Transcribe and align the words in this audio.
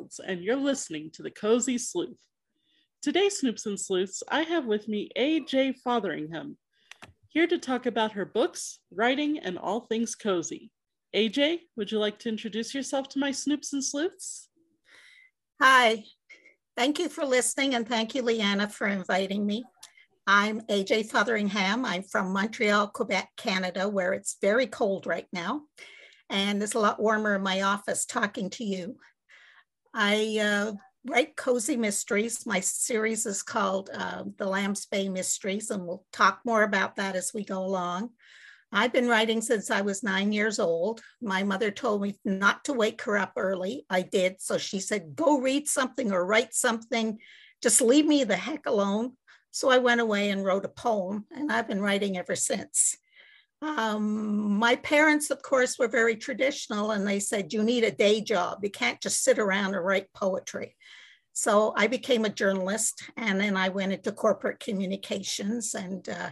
Shields, 0.00 0.20
and 0.26 0.42
you're 0.42 0.56
listening 0.56 1.10
to 1.12 1.22
The 1.22 1.30
Cozy 1.30 1.76
Sleuth. 1.76 2.16
Today, 3.02 3.28
Snoops 3.28 3.66
and 3.66 3.78
Sleuths, 3.78 4.22
I 4.30 4.42
have 4.42 4.64
with 4.64 4.88
me 4.88 5.10
AJ 5.16 5.76
Fotheringham, 5.84 6.56
here 7.28 7.46
to 7.46 7.58
talk 7.58 7.86
about 7.86 8.12
her 8.12 8.24
books, 8.24 8.78
writing, 8.90 9.38
and 9.38 9.58
all 9.58 9.80
things 9.80 10.14
cozy. 10.14 10.70
AJ, 11.14 11.60
would 11.76 11.92
you 11.92 11.98
like 11.98 12.18
to 12.20 12.28
introduce 12.28 12.74
yourself 12.74 13.08
to 13.10 13.18
my 13.18 13.30
Snoops 13.30 13.72
and 13.72 13.84
Sleuths? 13.84 14.48
Hi, 15.60 16.04
thank 16.76 16.98
you 16.98 17.08
for 17.08 17.24
listening, 17.24 17.74
and 17.74 17.86
thank 17.86 18.14
you, 18.14 18.22
Leanna, 18.22 18.68
for 18.68 18.86
inviting 18.86 19.44
me. 19.44 19.64
I'm 20.26 20.60
AJ 20.62 21.10
Fotheringham. 21.10 21.84
I'm 21.84 22.04
from 22.04 22.32
Montreal, 22.32 22.88
Quebec, 22.88 23.30
Canada, 23.36 23.88
where 23.88 24.14
it's 24.14 24.38
very 24.40 24.66
cold 24.66 25.06
right 25.06 25.26
now. 25.32 25.62
And 26.30 26.62
it's 26.62 26.74
a 26.74 26.78
lot 26.78 27.02
warmer 27.02 27.34
in 27.34 27.42
my 27.42 27.62
office 27.62 28.06
talking 28.06 28.50
to 28.50 28.64
you. 28.64 28.96
I 29.92 30.38
uh, 30.40 30.72
write 31.04 31.36
cozy 31.36 31.76
mysteries. 31.76 32.46
My 32.46 32.60
series 32.60 33.26
is 33.26 33.42
called 33.42 33.90
uh, 33.92 34.24
The 34.36 34.46
Lambs 34.46 34.86
Bay 34.86 35.08
Mysteries, 35.08 35.70
and 35.70 35.84
we'll 35.84 36.04
talk 36.12 36.40
more 36.44 36.62
about 36.62 36.96
that 36.96 37.16
as 37.16 37.32
we 37.34 37.44
go 37.44 37.64
along. 37.64 38.10
I've 38.72 38.92
been 38.92 39.08
writing 39.08 39.40
since 39.40 39.68
I 39.70 39.80
was 39.80 40.04
nine 40.04 40.32
years 40.32 40.60
old. 40.60 41.00
My 41.20 41.42
mother 41.42 41.72
told 41.72 42.02
me 42.02 42.20
not 42.24 42.64
to 42.66 42.72
wake 42.72 43.02
her 43.02 43.18
up 43.18 43.32
early. 43.36 43.84
I 43.90 44.02
did. 44.02 44.40
So 44.40 44.58
she 44.58 44.78
said, 44.78 45.16
go 45.16 45.40
read 45.40 45.66
something 45.66 46.12
or 46.12 46.24
write 46.24 46.54
something. 46.54 47.18
Just 47.60 47.80
leave 47.80 48.06
me 48.06 48.22
the 48.22 48.36
heck 48.36 48.66
alone. 48.66 49.14
So 49.50 49.70
I 49.70 49.78
went 49.78 50.00
away 50.00 50.30
and 50.30 50.44
wrote 50.44 50.64
a 50.64 50.68
poem, 50.68 51.24
and 51.32 51.50
I've 51.50 51.66
been 51.66 51.82
writing 51.82 52.16
ever 52.16 52.36
since. 52.36 52.96
Um, 53.62 54.58
my 54.58 54.76
parents, 54.76 55.30
of 55.30 55.42
course, 55.42 55.78
were 55.78 55.88
very 55.88 56.16
traditional, 56.16 56.92
and 56.92 57.06
they 57.06 57.20
said, 57.20 57.52
You 57.52 57.62
need 57.62 57.84
a 57.84 57.90
day 57.90 58.20
job. 58.20 58.60
You 58.62 58.70
can't 58.70 59.00
just 59.00 59.22
sit 59.22 59.38
around 59.38 59.74
and 59.74 59.84
write 59.84 60.12
poetry. 60.14 60.76
So 61.32 61.72
I 61.76 61.86
became 61.86 62.24
a 62.24 62.30
journalist, 62.30 63.02
and 63.16 63.40
then 63.40 63.56
I 63.56 63.68
went 63.68 63.92
into 63.92 64.12
corporate 64.12 64.60
communications 64.60 65.74
and 65.74 66.08
uh, 66.08 66.30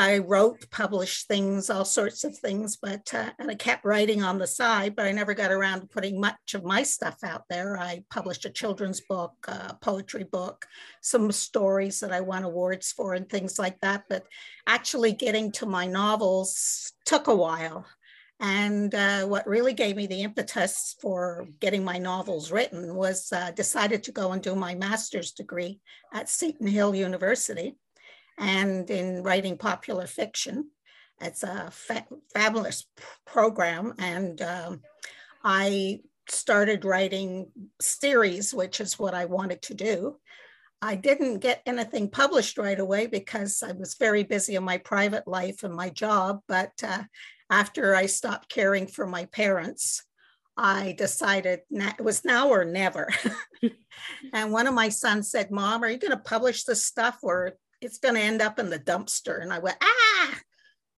I 0.00 0.18
wrote, 0.18 0.70
published 0.70 1.28
things, 1.28 1.68
all 1.68 1.84
sorts 1.84 2.24
of 2.24 2.36
things, 2.38 2.76
but 2.76 3.12
uh, 3.12 3.30
and 3.38 3.50
I 3.50 3.54
kept 3.54 3.84
writing 3.84 4.22
on 4.22 4.38
the 4.38 4.46
side, 4.46 4.96
but 4.96 5.06
I 5.06 5.12
never 5.12 5.34
got 5.34 5.52
around 5.52 5.80
to 5.80 5.86
putting 5.86 6.20
much 6.20 6.54
of 6.54 6.64
my 6.64 6.82
stuff 6.82 7.18
out 7.24 7.44
there. 7.50 7.76
I 7.76 8.04
published 8.10 8.44
a 8.44 8.50
children's 8.50 9.00
book, 9.00 9.32
a 9.46 9.74
poetry 9.80 10.24
book, 10.24 10.66
some 11.02 11.30
stories 11.30 12.00
that 12.00 12.12
I 12.12 12.20
won 12.20 12.44
awards 12.44 12.92
for, 12.92 13.14
and 13.14 13.28
things 13.28 13.58
like 13.58 13.80
that. 13.80 14.04
But 14.08 14.26
actually, 14.66 15.12
getting 15.12 15.52
to 15.52 15.66
my 15.66 15.86
novels 15.86 16.92
took 17.04 17.26
a 17.26 17.36
while. 17.36 17.86
And 18.40 18.92
uh, 18.94 19.26
what 19.26 19.46
really 19.46 19.72
gave 19.72 19.94
me 19.94 20.06
the 20.06 20.22
impetus 20.22 20.96
for 21.00 21.46
getting 21.60 21.84
my 21.84 21.98
novels 21.98 22.50
written 22.50 22.94
was 22.96 23.32
uh, 23.32 23.52
decided 23.52 24.02
to 24.04 24.12
go 24.12 24.32
and 24.32 24.42
do 24.42 24.56
my 24.56 24.74
master's 24.74 25.30
degree 25.32 25.80
at 26.12 26.28
Seton 26.28 26.66
Hill 26.66 26.94
University 26.94 27.76
and 28.38 28.88
in 28.90 29.22
writing 29.22 29.58
popular 29.58 30.06
fiction. 30.06 30.70
It's 31.20 31.42
a 31.42 31.70
fa- 31.70 32.06
fabulous 32.34 32.86
program. 33.26 33.94
And 33.98 34.40
um, 34.42 34.80
I 35.44 36.00
started 36.28 36.84
writing 36.84 37.50
series, 37.80 38.52
which 38.52 38.80
is 38.80 38.98
what 38.98 39.14
I 39.14 39.26
wanted 39.26 39.62
to 39.62 39.74
do. 39.74 40.16
I 40.80 40.96
didn't 40.96 41.38
get 41.38 41.62
anything 41.64 42.10
published 42.10 42.58
right 42.58 42.78
away 42.78 43.06
because 43.06 43.62
I 43.62 43.72
was 43.72 43.94
very 43.94 44.24
busy 44.24 44.56
in 44.56 44.64
my 44.64 44.78
private 44.78 45.28
life 45.28 45.62
and 45.62 45.74
my 45.74 45.90
job. 45.90 46.40
But 46.48 46.72
uh, 46.82 47.04
after 47.50 47.94
I 47.94 48.06
stopped 48.06 48.48
caring 48.48 48.88
for 48.88 49.06
my 49.06 49.26
parents, 49.26 50.02
I 50.56 50.94
decided 50.98 51.60
it 51.70 52.00
was 52.00 52.24
now 52.24 52.48
or 52.48 52.64
never. 52.64 53.08
and 54.32 54.52
one 54.52 54.66
of 54.66 54.74
my 54.74 54.88
sons 54.88 55.30
said, 55.30 55.50
Mom, 55.50 55.82
are 55.82 55.90
you 55.90 55.98
going 55.98 56.10
to 56.12 56.16
publish 56.16 56.64
this 56.64 56.84
stuff 56.84 57.18
or 57.22 57.52
it's 57.82 57.98
going 57.98 58.14
to 58.14 58.20
end 58.20 58.40
up 58.40 58.58
in 58.58 58.70
the 58.70 58.78
dumpster. 58.78 59.42
And 59.42 59.52
I 59.52 59.58
went, 59.58 59.76
ah. 59.82 60.38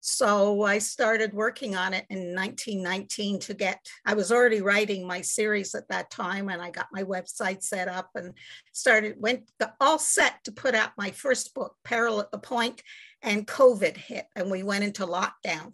So 0.07 0.61
I 0.61 0.77
started 0.77 1.33
working 1.33 1.75
on 1.75 1.95
it 1.95 2.05
in 2.11 2.35
1919 2.35 3.39
to 3.39 3.55
get, 3.55 3.83
I 4.05 4.13
was 4.13 4.31
already 4.31 4.61
writing 4.61 5.07
my 5.07 5.21
series 5.21 5.73
at 5.73 5.87
that 5.89 6.11
time 6.11 6.49
and 6.49 6.61
I 6.61 6.69
got 6.69 6.85
my 6.91 7.03
website 7.03 7.63
set 7.63 7.87
up 7.87 8.11
and 8.13 8.33
started, 8.71 9.15
went 9.17 9.49
all 9.81 9.97
set 9.97 10.43
to 10.43 10.51
put 10.51 10.75
out 10.75 10.91
my 10.95 11.09
first 11.09 11.55
book, 11.55 11.75
Peril 11.83 12.19
at 12.19 12.31
the 12.31 12.37
Point, 12.37 12.83
and 13.23 13.47
COVID 13.47 13.97
hit 13.97 14.27
and 14.35 14.51
we 14.51 14.61
went 14.61 14.83
into 14.83 15.07
lockdown. 15.07 15.73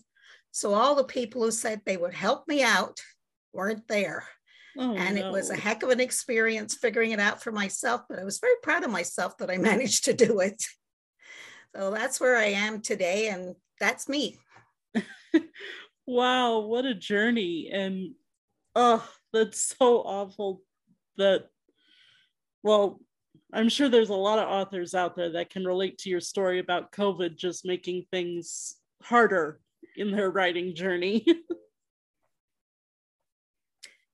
So 0.51 0.73
all 0.73 0.95
the 0.95 1.03
people 1.03 1.44
who 1.44 1.51
said 1.51 1.81
they 1.83 1.97
would 1.97 2.13
help 2.13 2.47
me 2.47 2.63
out 2.63 3.01
weren't 3.51 3.85
there. 3.89 4.23
Oh, 4.77 4.95
and 4.95 5.17
no. 5.17 5.27
it 5.27 5.31
was 5.31 5.50
a 5.50 5.57
heck 5.57 5.83
of 5.83 5.89
an 5.89 6.00
experience 6.00 6.75
figuring 6.75 7.11
it 7.11 7.19
out 7.19 7.44
for 7.44 7.51
myself, 7.51 8.03
but 8.07 8.19
I 8.19 8.23
was 8.23 8.39
very 8.39 8.55
proud 8.63 8.85
of 8.85 8.91
myself 8.91 9.38
that 9.39 9.51
I 9.51 9.57
managed 9.57 10.05
to 10.05 10.13
do 10.13 10.39
it. 10.39 10.63
So 11.75 11.91
that's 11.91 12.19
where 12.19 12.37
I 12.37 12.47
am 12.47 12.81
today, 12.81 13.29
and 13.29 13.55
that's 13.79 14.09
me. 14.09 14.37
wow, 16.05 16.59
what 16.59 16.85
a 16.85 16.93
journey. 16.93 17.69
And 17.71 18.13
oh, 18.75 19.07
that's 19.31 19.75
so 19.77 19.99
awful 19.99 20.61
that, 21.17 21.47
well, 22.63 22.99
I'm 23.53 23.69
sure 23.69 23.89
there's 23.89 24.09
a 24.09 24.13
lot 24.13 24.39
of 24.39 24.49
authors 24.49 24.93
out 24.93 25.15
there 25.15 25.31
that 25.31 25.49
can 25.49 25.65
relate 25.65 25.97
to 25.99 26.09
your 26.09 26.19
story 26.19 26.59
about 26.59 26.91
COVID 26.91 27.35
just 27.35 27.65
making 27.65 28.05
things 28.11 28.75
harder 29.01 29.59
in 29.95 30.11
their 30.11 30.29
writing 30.29 30.75
journey. 30.75 31.25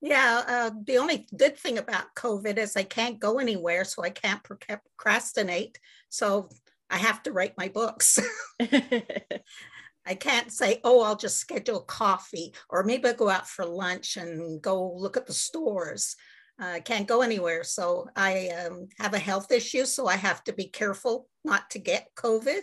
yeah, 0.01 0.43
uh, 0.47 0.71
the 0.85 0.97
only 0.97 1.27
good 1.35 1.57
thing 1.57 1.77
about 1.77 2.15
COVID 2.15 2.57
is 2.57 2.75
I 2.75 2.83
can't 2.83 3.19
go 3.19 3.39
anywhere, 3.39 3.83
so 3.83 4.03
I 4.03 4.09
can't 4.09 4.43
procrastinate. 4.43 5.79
So 6.09 6.49
I 6.89 6.97
have 6.97 7.23
to 7.23 7.31
write 7.31 7.57
my 7.57 7.67
books. 7.67 8.19
I 8.59 10.15
can't 10.15 10.51
say, 10.51 10.79
oh, 10.83 11.01
I'll 11.01 11.17
just 11.17 11.37
schedule 11.37 11.81
coffee, 11.81 12.53
or 12.69 12.83
maybe 12.83 13.09
I'll 13.09 13.13
go 13.13 13.29
out 13.29 13.47
for 13.47 13.65
lunch 13.65 14.15
and 14.15 14.61
go 14.61 14.93
look 14.93 15.17
at 15.17 15.27
the 15.27 15.33
stores. 15.33 16.15
Uh, 16.61 16.65
I 16.65 16.79
can't 16.79 17.07
go 17.07 17.21
anywhere. 17.21 17.63
So 17.63 18.07
I 18.15 18.49
um, 18.49 18.87
have 18.99 19.13
a 19.13 19.19
health 19.19 19.51
issue, 19.51 19.85
so 19.85 20.07
I 20.07 20.15
have 20.15 20.43
to 20.45 20.53
be 20.53 20.67
careful 20.67 21.27
not 21.43 21.69
to 21.71 21.79
get 21.79 22.07
COVID. 22.15 22.61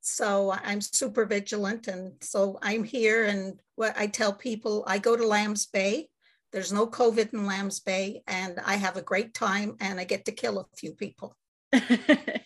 So 0.00 0.52
I'm 0.52 0.80
super 0.80 1.26
vigilant. 1.26 1.86
And 1.86 2.12
so 2.22 2.58
I'm 2.62 2.82
here. 2.82 3.24
And 3.24 3.60
what 3.74 3.96
I 3.96 4.06
tell 4.06 4.32
people, 4.32 4.84
I 4.86 4.98
go 4.98 5.16
to 5.16 5.26
Lambs 5.26 5.66
Bay. 5.66 6.08
There's 6.52 6.72
no 6.72 6.86
COVID 6.86 7.34
in 7.34 7.44
Lambs 7.44 7.80
Bay, 7.80 8.22
and 8.26 8.58
I 8.64 8.76
have 8.76 8.96
a 8.96 9.02
great 9.02 9.34
time 9.34 9.76
and 9.80 10.00
I 10.00 10.04
get 10.04 10.24
to 10.26 10.32
kill 10.32 10.58
a 10.58 10.76
few 10.76 10.92
people. 10.92 11.36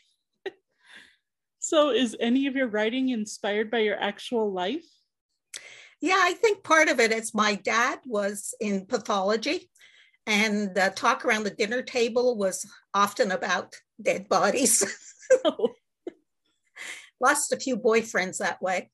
So, 1.71 1.91
is 1.91 2.17
any 2.19 2.49
of 2.49 2.57
your 2.57 2.67
writing 2.67 3.11
inspired 3.11 3.71
by 3.71 3.79
your 3.79 3.95
actual 3.95 4.53
life? 4.53 4.85
Yeah, 6.01 6.19
I 6.19 6.33
think 6.33 6.65
part 6.65 6.89
of 6.89 6.99
it 6.99 7.13
is 7.13 7.33
my 7.33 7.55
dad 7.55 8.01
was 8.05 8.55
in 8.61 8.87
pathology, 8.87 9.71
and 10.27 10.75
the 10.75 10.93
talk 10.97 11.25
around 11.25 11.45
the 11.45 11.51
dinner 11.51 11.83
table 11.83 12.37
was 12.37 12.69
often 12.93 13.31
about 13.31 13.77
dead 14.03 14.29
bodies. 14.29 14.83
oh. 15.45 15.75
Lost 17.21 17.53
a 17.53 17.57
few 17.57 17.77
boyfriends 17.77 18.39
that 18.39 18.61
way, 18.61 18.91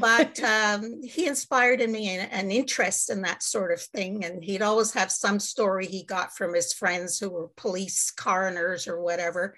but 0.00 0.40
um, 0.42 1.02
he 1.04 1.28
inspired 1.28 1.80
in 1.80 1.92
me 1.92 2.16
an, 2.16 2.28
an 2.30 2.50
interest 2.50 3.10
in 3.10 3.22
that 3.22 3.44
sort 3.44 3.70
of 3.70 3.80
thing. 3.80 4.24
And 4.24 4.42
he'd 4.42 4.62
always 4.62 4.92
have 4.94 5.12
some 5.12 5.38
story 5.38 5.86
he 5.86 6.02
got 6.02 6.34
from 6.34 6.52
his 6.52 6.72
friends 6.72 7.20
who 7.20 7.30
were 7.30 7.50
police 7.56 8.10
coroners 8.10 8.88
or 8.88 9.00
whatever 9.00 9.54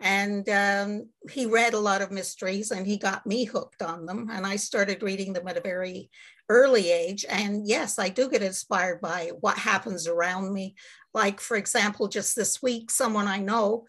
and 0.00 0.48
um, 0.48 1.08
he 1.30 1.46
read 1.46 1.72
a 1.72 1.78
lot 1.80 2.02
of 2.02 2.10
mysteries 2.10 2.70
and 2.70 2.86
he 2.86 2.98
got 2.98 3.26
me 3.26 3.44
hooked 3.44 3.82
on 3.82 4.04
them. 4.04 4.28
And 4.30 4.46
I 4.46 4.56
started 4.56 5.02
reading 5.02 5.32
them 5.32 5.48
at 5.48 5.56
a 5.56 5.62
very 5.62 6.10
early 6.48 6.90
age. 6.90 7.24
And 7.28 7.66
yes, 7.66 7.98
I 7.98 8.10
do 8.10 8.28
get 8.28 8.42
inspired 8.42 9.00
by 9.00 9.30
what 9.40 9.56
happens 9.56 10.06
around 10.06 10.52
me. 10.52 10.74
Like, 11.14 11.40
for 11.40 11.56
example, 11.56 12.08
just 12.08 12.36
this 12.36 12.62
week, 12.62 12.90
someone 12.90 13.26
I 13.26 13.38
know 13.38 13.86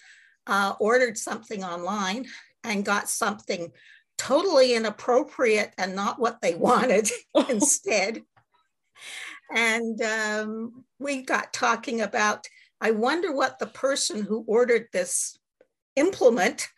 uh, 0.47 0.73
ordered 0.79 1.17
something 1.17 1.63
online 1.63 2.25
and 2.63 2.85
got 2.85 3.09
something 3.09 3.71
totally 4.17 4.73
inappropriate 4.73 5.73
and 5.77 5.93
not 5.93 6.19
what 6.19 6.41
they 6.41 6.55
wanted 6.55 7.09
instead. 7.49 8.23
And 9.53 10.01
um, 10.01 10.85
we 10.99 11.21
got 11.21 11.51
talking 11.51 12.01
about, 12.01 12.47
I 12.79 12.91
wonder 12.91 13.33
what 13.33 13.59
the 13.59 13.67
person 13.67 14.23
who 14.23 14.45
ordered 14.47 14.87
this 14.93 15.37
implement 15.97 16.69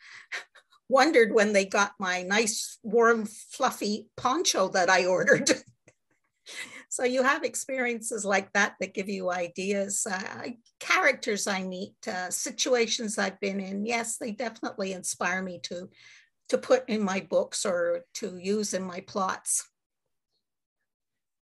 wondered 0.89 1.31
when 1.31 1.54
they 1.54 1.66
got 1.66 1.94
my 2.00 2.24
nice 2.24 2.80
warm 2.81 3.25
fluffy 3.25 4.07
poncho 4.18 4.69
that 4.69 4.89
I 4.89 5.06
ordered. 5.06 5.50
so 6.89 7.04
you 7.04 7.21
have 7.21 7.44
experiences 7.44 8.25
like 8.25 8.51
that 8.54 8.75
that 8.80 8.95
give 8.95 9.07
you 9.07 9.30
ideas, 9.30 10.07
uh, 10.10 10.48
characters 10.80 11.45
I 11.45 11.63
meet, 11.63 11.95
uh, 12.07 12.31
situations 12.31 13.19
I've 13.19 13.39
been 13.39 13.60
in. 13.60 13.86
Yes, 13.86 14.18
they 14.18 14.31
definitely 14.31 14.94
inspire 14.94 15.44
me 15.44 15.60
to 15.63 15.89
to 16.50 16.57
put 16.57 16.89
in 16.89 17.04
my 17.04 17.19
books 17.19 17.63
or 17.63 18.06
to 18.15 18.36
use 18.42 18.74
in 18.74 18.83
my 18.83 19.01
plots. 19.01 19.69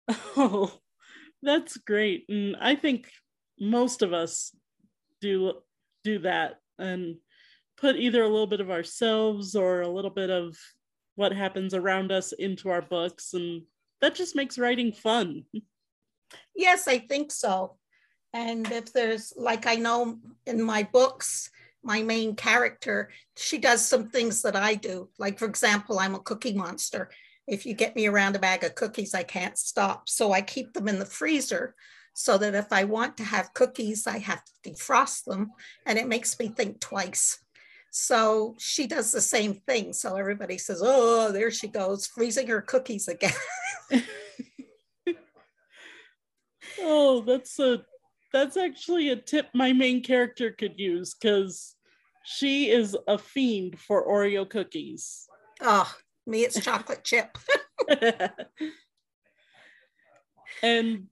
Oh, 0.35 0.73
that's 1.41 1.77
great. 1.77 2.25
And 2.27 2.55
I 2.59 2.75
think 2.75 3.09
most 3.59 4.01
of 4.01 4.11
us 4.11 4.51
do 5.21 5.53
do 6.03 6.19
that 6.19 6.59
and 6.77 7.17
put 7.79 7.95
either 7.95 8.23
a 8.23 8.27
little 8.27 8.47
bit 8.47 8.61
of 8.61 8.69
ourselves 8.69 9.55
or 9.55 9.81
a 9.81 9.87
little 9.87 10.11
bit 10.11 10.29
of 10.29 10.57
what 11.15 11.31
happens 11.31 11.73
around 11.73 12.11
us 12.11 12.31
into 12.33 12.69
our 12.69 12.81
books 12.81 13.33
and 13.33 13.63
that 14.01 14.15
just 14.15 14.35
makes 14.35 14.57
writing 14.57 14.91
fun. 14.91 15.43
Yes 16.55 16.87
i 16.87 16.97
think 16.97 17.31
so. 17.31 17.77
And 18.33 18.69
if 18.71 18.93
there's 18.93 19.33
like 19.35 19.65
i 19.67 19.75
know 19.75 20.19
in 20.45 20.61
my 20.61 20.83
books 20.83 21.49
my 21.83 22.01
main 22.03 22.35
character 22.35 23.09
she 23.37 23.57
does 23.57 23.85
some 23.85 24.09
things 24.09 24.41
that 24.41 24.55
i 24.55 24.75
do. 24.75 25.09
Like 25.17 25.39
for 25.39 25.45
example 25.45 25.99
i'm 25.99 26.15
a 26.15 26.19
cookie 26.19 26.53
monster. 26.53 27.09
If 27.47 27.65
you 27.65 27.73
get 27.73 27.95
me 27.95 28.07
around 28.07 28.35
a 28.35 28.39
bag 28.39 28.63
of 28.63 28.75
cookies 28.75 29.13
i 29.13 29.23
can't 29.23 29.57
stop. 29.57 30.07
So 30.07 30.31
i 30.31 30.41
keep 30.41 30.73
them 30.73 30.87
in 30.87 30.99
the 30.99 31.05
freezer 31.05 31.75
so 32.13 32.37
that 32.37 32.53
if 32.53 32.73
I 32.73 32.83
want 32.83 33.15
to 33.17 33.23
have 33.23 33.53
cookies, 33.53 34.05
I 34.05 34.17
have 34.17 34.43
to 34.43 34.69
defrost 34.69 35.23
them. 35.23 35.51
And 35.85 35.97
it 35.97 36.05
makes 36.05 36.37
me 36.37 36.49
think 36.49 36.81
twice. 36.81 37.39
So 37.91 38.55
she 38.59 38.87
does 38.87 39.11
the 39.11 39.21
same 39.21 39.55
thing. 39.55 39.93
So 39.93 40.15
everybody 40.15 40.57
says, 40.57 40.81
Oh, 40.83 41.31
there 41.31 41.51
she 41.51 41.67
goes, 41.67 42.07
freezing 42.07 42.47
her 42.47 42.61
cookies 42.61 43.07
again. 43.07 43.33
oh, 46.79 47.21
that's 47.21 47.59
a 47.59 47.83
that's 48.31 48.57
actually 48.57 49.09
a 49.09 49.15
tip 49.15 49.47
my 49.53 49.73
main 49.73 50.03
character 50.03 50.51
could 50.51 50.79
use 50.79 51.15
because 51.15 51.75
she 52.23 52.69
is 52.69 52.95
a 53.07 53.17
fiend 53.17 53.79
for 53.79 54.07
Oreo 54.07 54.47
cookies. 54.47 55.27
Oh, 55.61 55.91
me, 56.27 56.43
it's 56.43 56.63
chocolate 56.63 57.03
chip. 57.03 57.37
and 60.63 61.07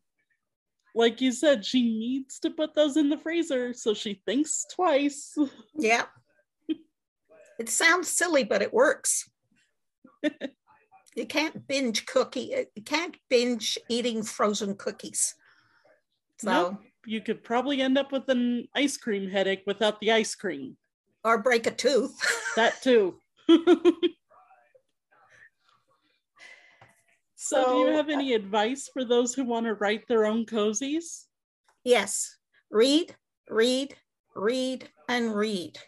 like 0.93 1.21
you 1.21 1.31
said, 1.31 1.65
she 1.65 1.81
needs 1.81 2.39
to 2.39 2.49
put 2.49 2.75
those 2.75 2.97
in 2.97 3.09
the 3.09 3.17
freezer, 3.17 3.73
so 3.73 3.93
she 3.93 4.21
thinks 4.25 4.65
twice. 4.73 5.37
Yeah. 5.75 6.05
It 7.59 7.69
sounds 7.69 8.07
silly, 8.07 8.43
but 8.43 8.61
it 8.61 8.73
works. 8.73 9.29
you 11.15 11.25
can't 11.27 11.67
binge 11.67 12.05
cookie, 12.05 12.67
you 12.75 12.83
can't 12.83 13.17
binge 13.29 13.77
eating 13.89 14.23
frozen 14.23 14.75
cookies. 14.75 15.35
So 16.39 16.51
nope. 16.51 16.81
you 17.05 17.21
could 17.21 17.43
probably 17.43 17.81
end 17.81 17.97
up 17.97 18.11
with 18.11 18.29
an 18.29 18.67
ice 18.75 18.97
cream 18.97 19.29
headache 19.29 19.63
without 19.65 19.99
the 19.99 20.11
ice 20.11 20.35
cream. 20.35 20.77
Or 21.23 21.39
break 21.39 21.65
a 21.67 21.71
tooth. 21.71 22.15
that 22.55 22.81
too. 22.81 23.19
So, 23.47 23.57
so, 27.35 27.65
do 27.65 27.77
you 27.79 27.87
have 27.95 28.09
any 28.09 28.33
advice 28.33 28.89
for 28.93 29.03
those 29.03 29.33
who 29.33 29.43
want 29.43 29.65
to 29.65 29.73
write 29.73 30.07
their 30.07 30.25
own 30.25 30.45
cozies? 30.45 31.25
Yes. 31.83 32.37
Read, 32.69 33.15
read, 33.49 33.95
read, 34.35 34.89
and 35.09 35.33
read. 35.33 35.79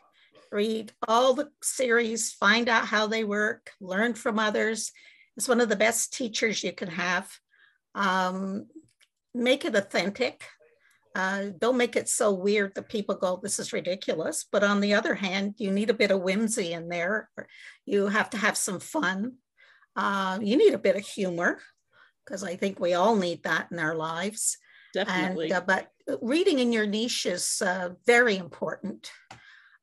Read 0.51 0.91
all 1.07 1.33
the 1.33 1.49
series, 1.61 2.31
find 2.31 2.67
out 2.69 2.85
how 2.85 3.07
they 3.07 3.23
work, 3.23 3.71
learn 3.79 4.13
from 4.13 4.39
others. 4.39 4.91
It's 5.37 5.47
one 5.47 5.61
of 5.61 5.69
the 5.69 5.75
best 5.75 6.13
teachers 6.13 6.63
you 6.63 6.73
can 6.73 6.89
have. 6.89 7.29
Um, 7.95 8.67
make 9.33 9.65
it 9.65 9.75
authentic. 9.75 10.43
Uh, 11.15 11.47
don't 11.59 11.77
make 11.77 11.95
it 11.95 12.07
so 12.07 12.31
weird 12.31 12.73
that 12.75 12.89
people 12.89 13.15
go, 13.15 13.39
this 13.41 13.59
is 13.59 13.73
ridiculous. 13.73 14.45
But 14.51 14.63
on 14.63 14.79
the 14.79 14.93
other 14.93 15.15
hand, 15.15 15.55
you 15.57 15.71
need 15.71 15.89
a 15.89 15.95
bit 15.95 16.11
of 16.11 16.21
whimsy 16.21 16.73
in 16.73 16.89
there. 16.89 17.29
You 17.85 18.07
have 18.07 18.29
to 18.31 18.37
have 18.37 18.57
some 18.57 18.79
fun. 18.79 19.33
Uh, 19.95 20.39
you 20.41 20.57
need 20.57 20.73
a 20.73 20.79
bit 20.79 20.95
of 20.95 21.05
humor 21.05 21.59
because 22.25 22.43
I 22.43 22.55
think 22.55 22.79
we 22.79 22.93
all 22.93 23.15
need 23.15 23.43
that 23.43 23.67
in 23.71 23.79
our 23.79 23.95
lives. 23.95 24.57
Definitely. 24.93 25.45
And, 25.45 25.53
uh, 25.53 25.61
but 25.65 25.87
reading 26.21 26.59
in 26.59 26.71
your 26.71 26.87
niche 26.87 27.25
is 27.25 27.61
uh, 27.61 27.89
very 28.05 28.37
important. 28.37 29.11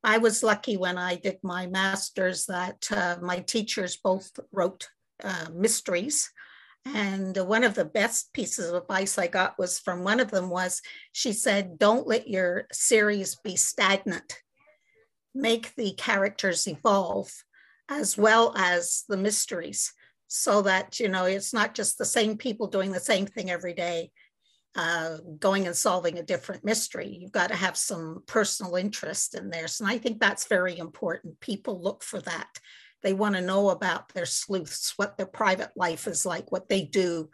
I 0.07 0.19
was 0.19 0.45
lucky 0.45 0.77
when 0.77 0.99
I 0.99 1.17
did 1.17 1.39
my 1.43 1.67
master's 1.67 2.47
that 2.47 2.87
uh, 2.93 3.17
my 3.21 3.41
teachers 3.41 3.97
both 3.97 4.31
wrote 4.53 4.89
uh, 5.23 5.47
mysteries. 5.53 6.31
And 6.85 7.37
one 7.37 7.65
of 7.65 7.75
the 7.75 7.85
best 7.85 8.33
pieces 8.33 8.69
of 8.69 8.77
advice 8.77 9.19
I 9.19 9.27
got 9.27 9.59
was 9.59 9.81
from 9.81 10.05
one 10.05 10.21
of 10.21 10.31
them 10.31 10.49
was 10.49 10.81
she 11.11 11.33
said, 11.33 11.77
don't 11.77 12.07
let 12.07 12.29
your 12.29 12.69
series 12.71 13.35
be 13.43 13.57
stagnant. 13.57 14.39
Make 15.35 15.75
the 15.75 15.93
characters 15.95 16.69
evolve 16.69 17.33
as 17.89 18.17
well 18.17 18.55
as 18.57 19.03
the 19.09 19.17
mysteries 19.17 19.93
so 20.29 20.63
that 20.63 21.01
you 21.01 21.09
know 21.09 21.25
it's 21.25 21.53
not 21.53 21.75
just 21.75 21.99
the 21.99 22.05
same 22.05 22.37
people 22.37 22.69
doing 22.69 22.93
the 22.93 23.01
same 23.01 23.27
thing 23.27 23.51
every 23.51 23.75
day 23.75 24.11
uh, 24.77 25.17
going 25.41 25.67
and 25.67 25.75
solving 25.75 26.19
a 26.19 26.23
different 26.23 26.65
mystery. 26.65 27.19
You've 27.21 27.33
got 27.33 27.49
to 27.49 27.57
have 27.57 27.77
some 27.77 28.23
personal 28.27 28.77
interest 28.77 29.35
in 29.35 29.49
there 29.51 29.69
so 29.69 29.87
i 29.87 29.99
think 29.99 30.21
that's 30.21 30.47
very 30.47 30.79
important. 30.79 31.41
People 31.41 31.83
look 31.83 32.03
for 32.03 32.21
that. 32.21 32.49
They 33.03 33.15
want 33.15 33.35
to 33.37 33.41
know 33.41 33.71
about 33.71 34.13
their 34.13 34.27
sleuths 34.27 34.95
what 34.97 35.17
their 35.17 35.27
private 35.27 35.71
life 35.77 36.07
is 36.07 36.27
like 36.27 36.53
what 36.53 36.69
they 36.69 36.83
do. 36.85 37.31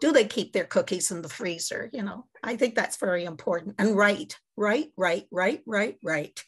Do 0.00 0.12
they 0.12 0.24
keep 0.24 0.52
their 0.52 0.64
cookies 0.64 1.10
in 1.10 1.22
the 1.22 1.28
freezer 1.28 1.90
you 1.92 2.02
know? 2.02 2.26
I 2.42 2.56
think 2.56 2.74
that's 2.74 2.96
very 2.96 3.24
important. 3.24 3.76
And 3.78 3.96
write 3.96 4.38
write 4.56 4.92
write 4.96 5.26
write 5.30 5.62
write 5.66 5.98
write 6.02 6.42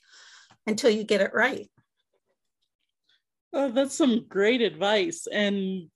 until 0.67 0.91
you 0.91 1.05
get 1.05 1.21
it 1.21 1.35
right. 1.35 1.69
Oh, 3.53 3.71
that's 3.71 3.97
some 3.97 4.27
great 4.29 4.61
advice. 4.61 5.27
And 5.31 5.89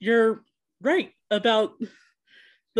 you're 0.00 0.42
right 0.80 1.12
about 1.30 1.72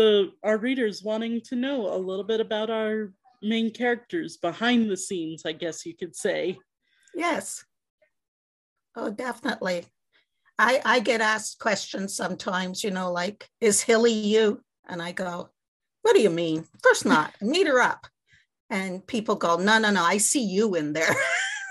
the 0.01 0.31
our 0.43 0.57
readers 0.57 1.03
wanting 1.03 1.41
to 1.41 1.55
know 1.55 1.93
a 1.93 1.97
little 1.97 2.23
bit 2.23 2.39
about 2.39 2.69
our 2.69 3.13
main 3.43 3.71
characters 3.71 4.37
behind 4.37 4.89
the 4.89 4.97
scenes, 4.97 5.43
I 5.45 5.51
guess 5.51 5.85
you 5.85 5.95
could 5.95 6.15
say. 6.15 6.57
Yes. 7.13 7.63
Oh, 8.95 9.11
definitely. 9.11 9.85
I 10.57 10.81
I 10.83 10.99
get 10.99 11.21
asked 11.21 11.59
questions 11.59 12.15
sometimes, 12.15 12.83
you 12.83 12.91
know, 12.91 13.11
like, 13.11 13.47
is 13.59 13.81
Hilly 13.81 14.13
you? 14.13 14.61
And 14.89 15.01
I 15.01 15.11
go, 15.11 15.49
what 16.01 16.15
do 16.15 16.21
you 16.21 16.29
mean? 16.29 16.59
Of 16.59 16.81
course 16.81 17.05
not. 17.05 17.33
Meet 17.41 17.67
her 17.67 17.79
up. 17.79 18.07
And 18.69 19.05
people 19.05 19.35
go, 19.35 19.57
no, 19.57 19.77
no, 19.79 19.91
no, 19.91 20.03
I 20.03 20.17
see 20.17 20.43
you 20.43 20.75
in 20.75 20.93
there. 20.93 21.15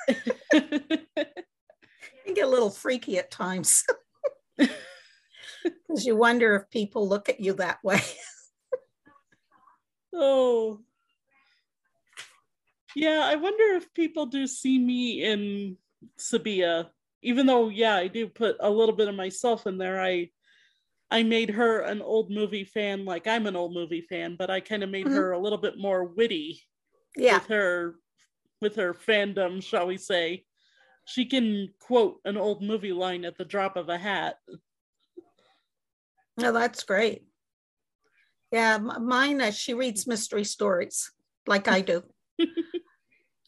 can 2.31 2.35
get 2.35 2.47
a 2.47 2.51
little 2.51 2.71
freaky 2.71 3.19
at 3.19 3.31
times 3.31 3.85
because 4.57 6.07
you 6.07 6.17
wonder 6.17 6.55
if 6.57 6.71
people 6.71 7.09
look 7.09 7.29
at 7.29 7.41
you 7.41 7.55
that 7.55 7.79
way. 7.83 8.01
Oh, 10.15 10.81
yeah. 12.95 13.21
I 13.25 13.37
wonder 13.37 13.77
if 13.77 13.93
people 13.95 14.27
do 14.27 14.47
see 14.47 14.79
me 14.79 15.25
in 15.25 15.77
Sabia, 16.19 16.89
even 17.23 17.47
though, 17.47 17.69
yeah, 17.69 17.97
I 17.97 18.09
do 18.09 18.29
put 18.29 18.57
a 18.61 18.71
little 18.71 18.95
bit 18.95 19.09
of 19.09 19.15
myself 19.15 19.67
in 19.67 19.79
there. 19.79 20.01
I 20.01 20.31
I 21.11 21.25
made 21.25 21.51
her 21.51 21.81
an 21.81 22.03
old 22.03 22.31
movie 22.31 22.65
fan, 22.65 23.05
like 23.05 23.27
I'm 23.27 23.47
an 23.47 23.57
old 23.57 23.75
movie 23.75 24.07
fan, 24.09 24.37
but 24.39 24.49
I 24.49 24.61
kind 24.61 24.85
of 24.85 24.91
made 24.91 25.07
mm-hmm. 25.07 25.17
her 25.17 25.33
a 25.33 25.39
little 25.39 25.59
bit 25.59 25.77
more 25.77 26.05
witty. 26.05 26.63
Yeah. 27.17 27.39
With 27.39 27.47
her 27.49 27.95
with 28.61 28.77
her 28.77 28.95
fandom, 28.95 29.63
shall 29.63 29.87
we 29.87 29.97
say 29.97 30.45
she 31.05 31.25
can 31.25 31.71
quote 31.81 32.21
an 32.25 32.37
old 32.37 32.63
movie 32.63 32.93
line 32.93 33.25
at 33.25 33.37
the 33.37 33.45
drop 33.45 33.77
of 33.77 33.89
a 33.89 33.99
hat. 33.99 34.37
Oh, 36.39 36.53
that's 36.53 36.85
great. 36.85 37.25
Yeah, 38.53 38.79
mine, 38.79 39.41
uh, 39.41 39.53
she 39.53 39.75
reads 39.75 40.07
mystery 40.07 40.45
stories 40.45 41.11
like 41.47 41.69
I 41.69 41.83
do. 41.83 42.03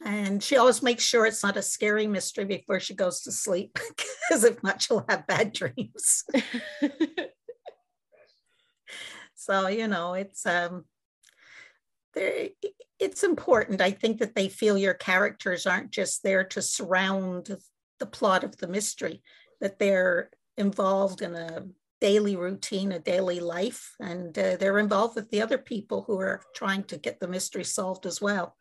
and 0.05 0.43
she 0.43 0.57
always 0.57 0.83
makes 0.83 1.03
sure 1.03 1.27
it's 1.27 1.43
not 1.43 1.57
a 1.57 1.63
scary 1.63 2.07
mystery 2.07 2.45
before 2.45 2.81
she 2.81 2.95
goes 2.95 3.23
to 3.23 3.33
sleep, 3.33 3.79
because 4.29 4.45
if 4.45 4.63
not, 4.63 4.81
she'll 4.81 5.05
have 5.09 5.27
bad 5.27 5.53
dreams. 5.53 6.25
so, 9.35 9.69
you 9.69 9.89
know, 9.89 10.15
it's 10.15 10.47
um, 10.47 10.85
it's 12.15 13.25
important. 13.25 13.81
I 13.81 13.91
think 13.91 14.19
that 14.19 14.35
they 14.35 14.49
feel 14.49 14.79
your 14.79 14.95
characters 14.95 15.67
aren't 15.67 15.91
just 15.91 16.23
there 16.23 16.45
to 16.45 16.63
surround 16.63 17.57
the 17.99 18.07
plot 18.07 18.45
of 18.45 18.57
the 18.57 18.69
mystery, 18.69 19.23
that 19.61 19.79
they're 19.79 20.31
involved 20.57 21.23
in 21.23 21.35
a 21.35 21.65
daily 22.03 22.35
routine, 22.35 22.91
a 22.91 22.99
daily 22.99 23.39
life, 23.39 23.95
and 24.01 24.37
uh, 24.37 24.57
they're 24.57 24.81
involved 24.81 25.15
with 25.15 25.31
the 25.31 25.41
other 25.41 25.57
people 25.57 26.03
who 26.03 26.19
are 26.19 26.43
trying 26.53 26.83
to 26.83 26.97
get 26.99 27.21
the 27.21 27.29
mystery 27.29 27.63
solved 27.63 28.07
as 28.07 28.21
well. 28.21 28.57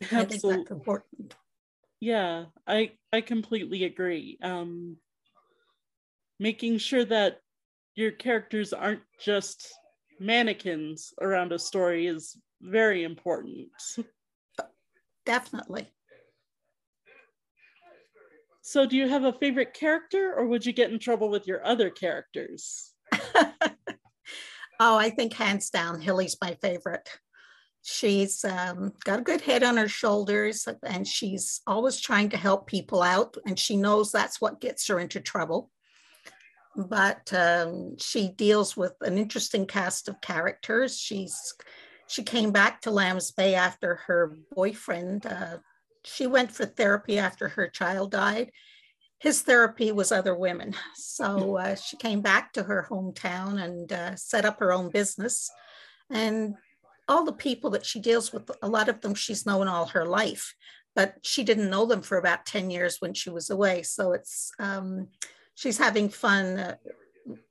Absolutely. 0.00 0.18
I 0.20 0.24
think 0.24 0.42
that's 0.42 0.70
important. 0.70 1.34
Yeah, 1.98 2.44
I 2.64 2.92
I 3.12 3.22
completely 3.22 3.82
agree. 3.84 4.38
Um, 4.40 4.98
making 6.38 6.78
sure 6.78 7.04
that 7.04 7.40
your 7.96 8.12
characters 8.12 8.72
aren't 8.72 9.02
just 9.18 9.68
mannequins 10.20 11.12
around 11.20 11.52
a 11.52 11.58
story 11.58 12.06
is 12.06 12.38
very 12.62 13.02
important. 13.02 13.68
Definitely. 15.26 15.92
So, 18.70 18.86
do 18.86 18.96
you 18.96 19.08
have 19.08 19.24
a 19.24 19.32
favorite 19.32 19.74
character, 19.74 20.32
or 20.32 20.46
would 20.46 20.64
you 20.64 20.72
get 20.72 20.92
in 20.92 21.00
trouble 21.00 21.28
with 21.28 21.48
your 21.48 21.66
other 21.66 21.90
characters? 21.90 22.92
Oh, 24.82 24.96
I 24.96 25.10
think 25.10 25.34
hands 25.34 25.68
down, 25.68 26.00
Hilly's 26.00 26.38
my 26.40 26.56
favorite. 26.62 27.06
She's 27.82 28.46
um, 28.46 28.94
got 29.04 29.18
a 29.18 29.22
good 29.22 29.42
head 29.42 29.62
on 29.62 29.76
her 29.76 29.88
shoulders 29.88 30.66
and 30.82 31.06
she's 31.06 31.60
always 31.66 32.00
trying 32.00 32.30
to 32.30 32.38
help 32.38 32.66
people 32.66 33.02
out. 33.02 33.36
And 33.46 33.58
she 33.58 33.76
knows 33.76 34.10
that's 34.10 34.40
what 34.40 34.58
gets 34.58 34.88
her 34.88 34.98
into 34.98 35.20
trouble. 35.20 35.70
But 36.74 37.30
um, 37.34 37.98
she 37.98 38.30
deals 38.30 38.74
with 38.74 38.94
an 39.02 39.18
interesting 39.18 39.66
cast 39.66 40.08
of 40.08 40.22
characters. 40.22 40.98
She's 40.98 41.52
she 42.06 42.22
came 42.22 42.50
back 42.50 42.80
to 42.82 42.90
Lambs 42.90 43.32
Bay 43.32 43.54
after 43.54 43.96
her 44.06 44.38
boyfriend. 44.56 45.26
Uh, 45.26 45.58
she 46.04 46.26
went 46.26 46.52
for 46.52 46.66
therapy 46.66 47.18
after 47.18 47.48
her 47.48 47.68
child 47.68 48.12
died. 48.12 48.50
His 49.18 49.42
therapy 49.42 49.92
was 49.92 50.12
other 50.12 50.34
women. 50.34 50.74
So 50.94 51.58
uh, 51.58 51.74
she 51.74 51.96
came 51.96 52.22
back 52.22 52.52
to 52.54 52.62
her 52.62 52.86
hometown 52.88 53.62
and 53.62 53.92
uh, 53.92 54.16
set 54.16 54.44
up 54.44 54.60
her 54.60 54.72
own 54.72 54.90
business. 54.90 55.50
And 56.08 56.54
all 57.08 57.24
the 57.24 57.32
people 57.32 57.70
that 57.70 57.84
she 57.84 58.00
deals 58.00 58.32
with, 58.32 58.50
a 58.62 58.68
lot 58.68 58.88
of 58.88 59.00
them 59.00 59.14
she's 59.14 59.44
known 59.44 59.68
all 59.68 59.86
her 59.86 60.06
life, 60.06 60.54
but 60.94 61.16
she 61.22 61.44
didn't 61.44 61.70
know 61.70 61.84
them 61.84 62.02
for 62.02 62.16
about 62.16 62.46
10 62.46 62.70
years 62.70 62.96
when 63.00 63.12
she 63.12 63.28
was 63.28 63.50
away. 63.50 63.82
So 63.82 64.12
it's, 64.12 64.52
um, 64.58 65.08
she's 65.54 65.78
having 65.78 66.08
fun 66.08 66.58
uh, 66.58 66.76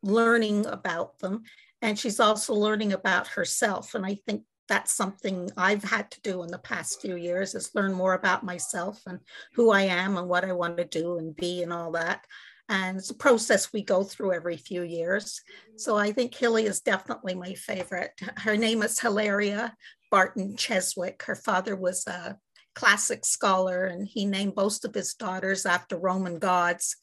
learning 0.01 0.65
about 0.65 1.19
them. 1.19 1.43
And 1.81 1.97
she's 1.97 2.19
also 2.19 2.53
learning 2.53 2.93
about 2.93 3.27
herself. 3.27 3.95
And 3.95 4.05
I 4.05 4.15
think 4.25 4.43
that's 4.69 4.93
something 4.93 5.49
I've 5.57 5.83
had 5.83 6.11
to 6.11 6.21
do 6.21 6.43
in 6.43 6.51
the 6.51 6.59
past 6.59 7.01
few 7.01 7.15
years 7.15 7.55
is 7.55 7.75
learn 7.75 7.91
more 7.91 8.13
about 8.13 8.43
myself 8.43 9.01
and 9.05 9.19
who 9.53 9.71
I 9.71 9.81
am 9.81 10.15
and 10.15 10.29
what 10.29 10.45
I 10.45 10.53
want 10.53 10.77
to 10.77 10.85
do 10.85 11.17
and 11.17 11.35
be 11.35 11.63
and 11.63 11.73
all 11.73 11.91
that. 11.91 12.25
And 12.69 12.97
it's 12.97 13.09
a 13.09 13.15
process 13.15 13.73
we 13.73 13.81
go 13.81 14.03
through 14.03 14.33
every 14.33 14.55
few 14.55 14.83
years. 14.83 15.41
So 15.75 15.97
I 15.97 16.11
think 16.11 16.35
Hilly 16.35 16.65
is 16.65 16.81
definitely 16.81 17.33
my 17.33 17.55
favorite. 17.55 18.11
Her 18.37 18.55
name 18.55 18.83
is 18.83 18.99
Hilaria 18.99 19.75
Barton 20.11 20.55
Cheswick. 20.55 21.23
Her 21.23 21.35
father 21.35 21.75
was 21.75 22.05
a 22.05 22.37
classic 22.75 23.25
scholar 23.25 23.85
and 23.85 24.07
he 24.07 24.25
named 24.25 24.55
most 24.55 24.85
of 24.85 24.93
his 24.93 25.15
daughters 25.15 25.65
after 25.65 25.97
Roman 25.97 26.37
gods 26.37 26.95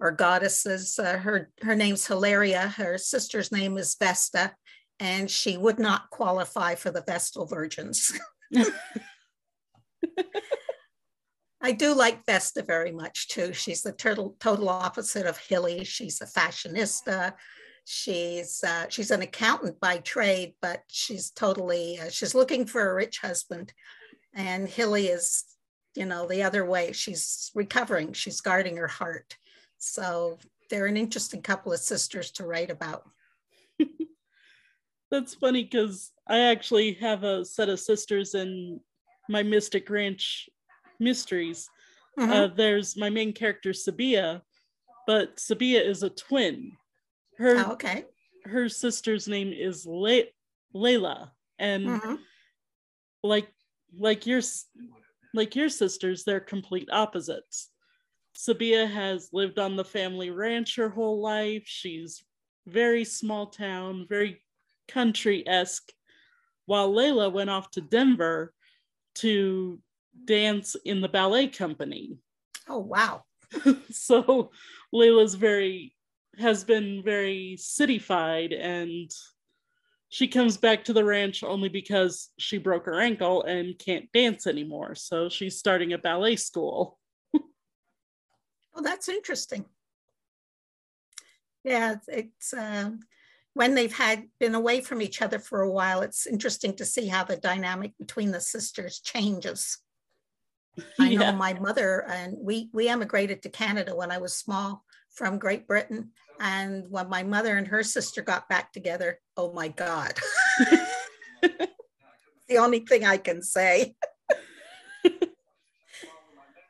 or 0.00 0.12
goddesses. 0.12 0.98
Uh, 0.98 1.18
her, 1.18 1.50
her 1.62 1.74
name's 1.74 2.06
Hilaria. 2.06 2.68
Her 2.68 2.96
sister's 2.96 3.50
name 3.50 3.76
is 3.76 3.96
Vesta, 3.98 4.54
and 5.00 5.30
she 5.30 5.56
would 5.56 5.78
not 5.78 6.10
qualify 6.10 6.74
for 6.74 6.90
the 6.90 7.02
Vestal 7.02 7.46
Virgins. 7.46 8.12
I 11.60 11.72
do 11.72 11.92
like 11.94 12.24
Vesta 12.24 12.62
very 12.62 12.92
much 12.92 13.28
too. 13.28 13.52
She's 13.52 13.82
the 13.82 13.92
total, 13.92 14.36
total 14.38 14.68
opposite 14.68 15.26
of 15.26 15.38
Hilly. 15.38 15.84
She's 15.84 16.20
a 16.20 16.26
fashionista. 16.26 17.34
She's 17.84 18.62
uh, 18.62 18.86
she's 18.90 19.10
an 19.10 19.22
accountant 19.22 19.80
by 19.80 19.98
trade, 19.98 20.54
but 20.60 20.82
she's 20.88 21.30
totally 21.30 21.98
uh, 21.98 22.10
she's 22.10 22.34
looking 22.34 22.66
for 22.66 22.90
a 22.90 22.94
rich 22.94 23.20
husband, 23.20 23.72
and 24.34 24.68
Hilly 24.68 25.06
is, 25.06 25.44
you 25.94 26.04
know, 26.04 26.28
the 26.28 26.42
other 26.42 26.66
way. 26.66 26.92
She's 26.92 27.50
recovering. 27.54 28.12
She's 28.12 28.42
guarding 28.42 28.76
her 28.76 28.88
heart. 28.88 29.36
So 29.78 30.38
they're 30.68 30.86
an 30.86 30.98
interesting 30.98 31.40
couple 31.40 31.72
of 31.72 31.80
sisters 31.80 32.30
to 32.32 32.46
write 32.46 32.70
about. 32.70 33.08
That's 35.10 35.34
funny 35.34 35.64
because 35.64 36.12
I 36.26 36.40
actually 36.40 36.94
have 36.94 37.24
a 37.24 37.44
set 37.44 37.68
of 37.68 37.80
sisters 37.80 38.34
in 38.34 38.80
my 39.28 39.42
Mystic 39.42 39.88
Ranch 39.88 40.48
mysteries. 41.00 41.68
Mm-hmm. 42.18 42.30
Uh, 42.30 42.46
there's 42.48 42.96
my 42.96 43.10
main 43.10 43.32
character 43.32 43.70
Sabia, 43.70 44.42
but 45.06 45.36
Sabia 45.36 45.84
is 45.84 46.02
a 46.02 46.10
twin. 46.10 46.72
Her 47.38 47.56
oh, 47.58 47.72
okay. 47.72 48.04
Her 48.44 48.68
sister's 48.68 49.28
name 49.28 49.52
is 49.52 49.86
Le- 49.86 50.32
Layla, 50.74 51.30
and 51.58 51.86
mm-hmm. 51.86 52.14
like 53.22 53.48
like 53.96 54.26
your 54.26 54.42
like 55.34 55.54
your 55.54 55.68
sisters, 55.68 56.24
they're 56.24 56.40
complete 56.40 56.88
opposites. 56.90 57.70
Sabia 58.36 58.90
has 58.90 59.30
lived 59.32 59.58
on 59.58 59.76
the 59.76 59.84
family 59.84 60.30
ranch 60.30 60.76
her 60.76 60.88
whole 60.88 61.20
life. 61.20 61.64
She's 61.66 62.22
very 62.66 63.04
small 63.04 63.46
town, 63.46 64.06
very 64.08 64.42
country 64.88 65.46
esque, 65.46 65.92
while 66.66 66.90
Layla 66.92 67.32
went 67.32 67.50
off 67.50 67.70
to 67.72 67.80
Denver 67.80 68.52
to 69.16 69.78
dance 70.24 70.76
in 70.84 71.00
the 71.00 71.08
ballet 71.08 71.48
company. 71.48 72.18
Oh, 72.68 72.78
wow. 72.78 73.24
so 73.90 74.50
Layla's 74.94 75.34
very, 75.34 75.94
has 76.38 76.64
been 76.64 77.02
very 77.02 77.56
cityfied 77.58 78.58
and 78.58 79.10
she 80.10 80.26
comes 80.26 80.56
back 80.56 80.84
to 80.84 80.92
the 80.92 81.04
ranch 81.04 81.42
only 81.42 81.68
because 81.68 82.30
she 82.38 82.58
broke 82.58 82.86
her 82.86 83.00
ankle 83.00 83.42
and 83.42 83.78
can't 83.78 84.10
dance 84.12 84.46
anymore. 84.46 84.94
So 84.94 85.28
she's 85.28 85.58
starting 85.58 85.92
a 85.92 85.98
ballet 85.98 86.36
school. 86.36 86.98
oh, 87.36 87.42
that's 88.82 89.08
interesting. 89.08 89.66
Yeah, 91.62 91.96
it's 92.06 92.54
uh, 92.54 92.92
when 93.58 93.74
they've 93.74 93.92
had 93.92 94.28
been 94.38 94.54
away 94.54 94.80
from 94.80 95.02
each 95.02 95.20
other 95.20 95.40
for 95.40 95.62
a 95.62 95.70
while, 95.70 96.00
it's 96.00 96.28
interesting 96.28 96.76
to 96.76 96.84
see 96.84 97.08
how 97.08 97.24
the 97.24 97.36
dynamic 97.36 97.90
between 97.98 98.30
the 98.30 98.40
sisters 98.40 99.00
changes. 99.00 99.78
I 101.00 101.16
know 101.16 101.32
my 101.32 101.54
mother 101.54 102.06
and 102.08 102.36
we 102.38 102.70
we 102.72 102.88
emigrated 102.88 103.42
to 103.42 103.48
Canada 103.48 103.96
when 103.96 104.12
I 104.12 104.18
was 104.18 104.36
small 104.36 104.84
from 105.10 105.40
Great 105.40 105.66
Britain. 105.66 106.12
And 106.38 106.88
when 106.88 107.08
my 107.08 107.24
mother 107.24 107.56
and 107.56 107.66
her 107.66 107.82
sister 107.82 108.22
got 108.22 108.48
back 108.48 108.72
together, 108.72 109.18
oh 109.36 109.52
my 109.52 109.66
God. 109.66 110.12
the 111.42 112.58
only 112.58 112.78
thing 112.86 113.04
I 113.04 113.16
can 113.16 113.42
say. 113.42 113.96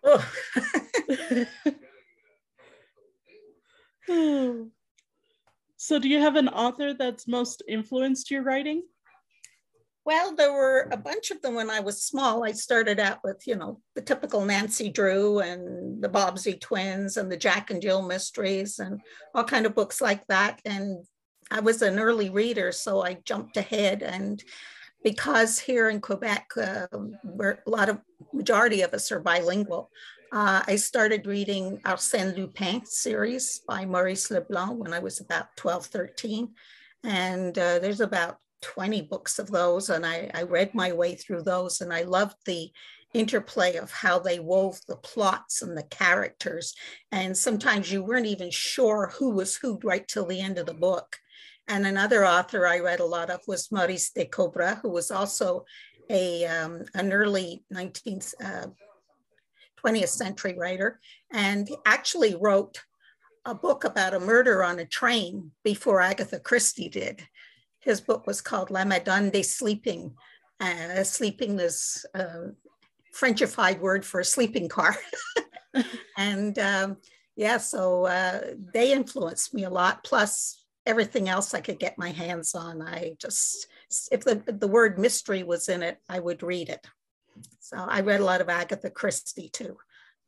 Oh. 0.05 0.25
so, 5.99 6.03
do 6.03 6.09
you 6.09 6.21
have 6.21 6.37
an 6.37 6.47
author 6.49 6.95
that's 6.95 7.27
most 7.27 7.61
influenced 7.67 8.31
your 8.31 8.45
writing? 8.45 8.85
Well, 10.05 10.37
there 10.37 10.53
were 10.53 10.89
a 10.93 10.97
bunch 10.97 11.33
of 11.33 11.43
them 11.43 11.57
when 11.57 11.71
I 11.71 11.81
was 11.81 12.05
small. 12.05 12.45
I 12.45 12.53
started 12.53 13.01
out 13.01 13.19
with, 13.25 13.43
you 13.49 13.57
know, 13.57 13.81
the 13.97 14.01
typical 14.01 14.45
Nancy 14.45 14.91
Drew 14.91 15.41
and 15.41 16.01
the 16.01 16.09
Bobbsey 16.09 16.61
twins 16.61 17.17
and 17.17 17.33
the 17.33 17.37
Jack 17.37 17.73
and 17.73 17.83
Jill 17.83 18.03
mysteries 18.03 18.79
and 18.79 19.01
all 19.35 19.43
kind 19.43 19.67
of 19.67 19.75
books 19.75 20.01
like 20.01 20.25
that. 20.29 20.61
And 20.65 21.05
I 21.51 21.59
was 21.59 21.83
an 21.83 21.99
early 21.99 22.31
reader, 22.31 22.71
so 22.71 23.03
I 23.03 23.15
jumped 23.25 23.57
ahead. 23.57 24.05
And 24.05 24.41
because 25.03 25.59
here 25.59 25.89
in 25.89 26.01
Quebec, 26.01 26.53
uh, 26.57 26.87
a 26.93 27.57
lot 27.67 27.89
of 27.89 27.99
majority 28.33 28.83
of 28.83 28.95
us 28.95 29.11
are 29.11 29.19
bilingual, 29.19 29.91
uh, 30.33 30.63
I 30.67 30.77
started 30.77 31.27
reading 31.27 31.79
Arsène 31.85 32.37
Lupin 32.37 32.85
series 32.85 33.61
by 33.67 33.85
Maurice 33.85 34.31
Leblanc 34.31 34.79
when 34.79 34.93
I 34.93 34.99
was 34.99 35.21
about 35.21 35.57
12, 35.57 35.87
13. 35.87 36.49
And 37.05 37.59
uh, 37.59 37.79
there's 37.79 38.01
about 38.01 38.39
20 38.63 39.03
books 39.03 39.39
of 39.39 39.51
those 39.51 39.89
and 39.89 40.05
I, 40.05 40.31
I 40.35 40.43
read 40.43 40.75
my 40.75 40.93
way 40.93 41.15
through 41.15 41.43
those 41.43 41.81
and 41.81 41.93
I 41.93 42.03
loved 42.03 42.37
the 42.45 42.71
interplay 43.15 43.77
of 43.77 43.91
how 43.91 44.19
they 44.19 44.39
wove 44.39 44.81
the 44.87 44.97
plots 44.97 45.63
and 45.63 45.77
the 45.77 45.85
characters. 45.85 46.75
And 47.13 47.37
sometimes 47.37 47.91
you 47.91 48.03
weren't 48.03 48.27
even 48.27 48.51
sure 48.51 49.13
who 49.17 49.31
was 49.31 49.57
who 49.57 49.79
right 49.83 50.07
till 50.07 50.27
the 50.27 50.41
end 50.41 50.59
of 50.59 50.67
the 50.67 50.75
book. 50.75 51.17
And 51.69 51.87
another 51.87 52.27
author 52.27 52.67
I 52.67 52.81
read 52.81 53.01
a 53.01 53.05
lot 53.05 53.31
of 53.31 53.41
was 53.47 53.73
Maurice 53.73 54.11
Dekobra, 54.11 54.81
who 54.81 54.91
was 54.91 55.11
also 55.11 55.65
a, 56.11 56.45
um, 56.47 56.85
an 56.95 57.13
early 57.13 57.65
19th, 57.73 58.35
uh, 58.43 58.69
20th 59.85 60.09
century 60.09 60.57
writer, 60.59 61.01
and 61.33 61.69
actually 61.87 62.35
wrote 62.35 62.81
a 63.45 63.55
book 63.55 63.85
about 63.85 64.15
a 64.15 64.21
murder 64.21 64.63
on 64.63 64.79
a 64.79 64.87
train 64.87 65.53
before 65.65 66.01
Agatha 66.01 66.39
Christie 66.39 66.89
did 66.89 67.23
his 67.81 68.01
book 68.01 68.27
was 68.27 68.41
called 68.41 68.71
La 68.71 68.85
Madone 68.85 69.31
des 69.31 69.43
Sleeping. 69.43 70.15
Uh, 70.61 71.03
sleeping 71.03 71.59
is 71.59 72.05
a 72.15 72.49
Frenchified 73.17 73.81
word 73.81 74.05
for 74.05 74.21
a 74.21 74.25
sleeping 74.25 74.69
car. 74.69 74.97
and 76.19 76.59
um, 76.59 76.97
yeah, 77.37 77.57
so 77.57 78.05
uh, 78.05 78.41
they 78.75 78.93
influenced 78.93 79.55
me 79.55 79.65
a 79.65 79.71
lot. 79.71 80.05
Plus 80.05 80.65
everything 80.87 81.29
else 81.29 81.55
I 81.55 81.61
could 81.61 81.79
get 81.79 81.99
my 81.99 82.11
hands 82.11 82.55
on. 82.55 82.83
I 82.83 83.15
just, 83.19 83.69
if 84.11 84.23
the, 84.23 84.43
the 84.47 84.69
word 84.69 84.99
mystery 84.99 85.43
was 85.43 85.69
in 85.69 85.83
it, 85.83 85.99
I 86.09 86.19
would 86.19 86.43
read 86.43 86.69
it. 86.69 86.87
So 87.61 87.77
I 87.77 88.01
read 88.01 88.21
a 88.21 88.25
lot 88.25 88.41
of 88.41 88.49
Agatha 88.49 88.91
Christie 88.91 89.51
too. 89.51 89.77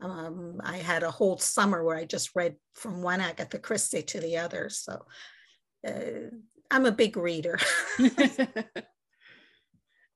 Um, 0.00 0.60
I 0.64 0.78
had 0.78 1.02
a 1.02 1.10
whole 1.10 1.38
summer 1.38 1.84
where 1.84 1.96
I 1.96 2.04
just 2.04 2.34
read 2.34 2.56
from 2.74 3.02
one 3.02 3.20
Agatha 3.20 3.58
Christie 3.58 4.02
to 4.02 4.20
the 4.20 4.38
other. 4.38 4.68
So 4.70 5.04
uh, 5.86 6.30
I'm 6.70 6.86
a 6.86 6.92
big 6.92 7.16
reader. 7.16 7.58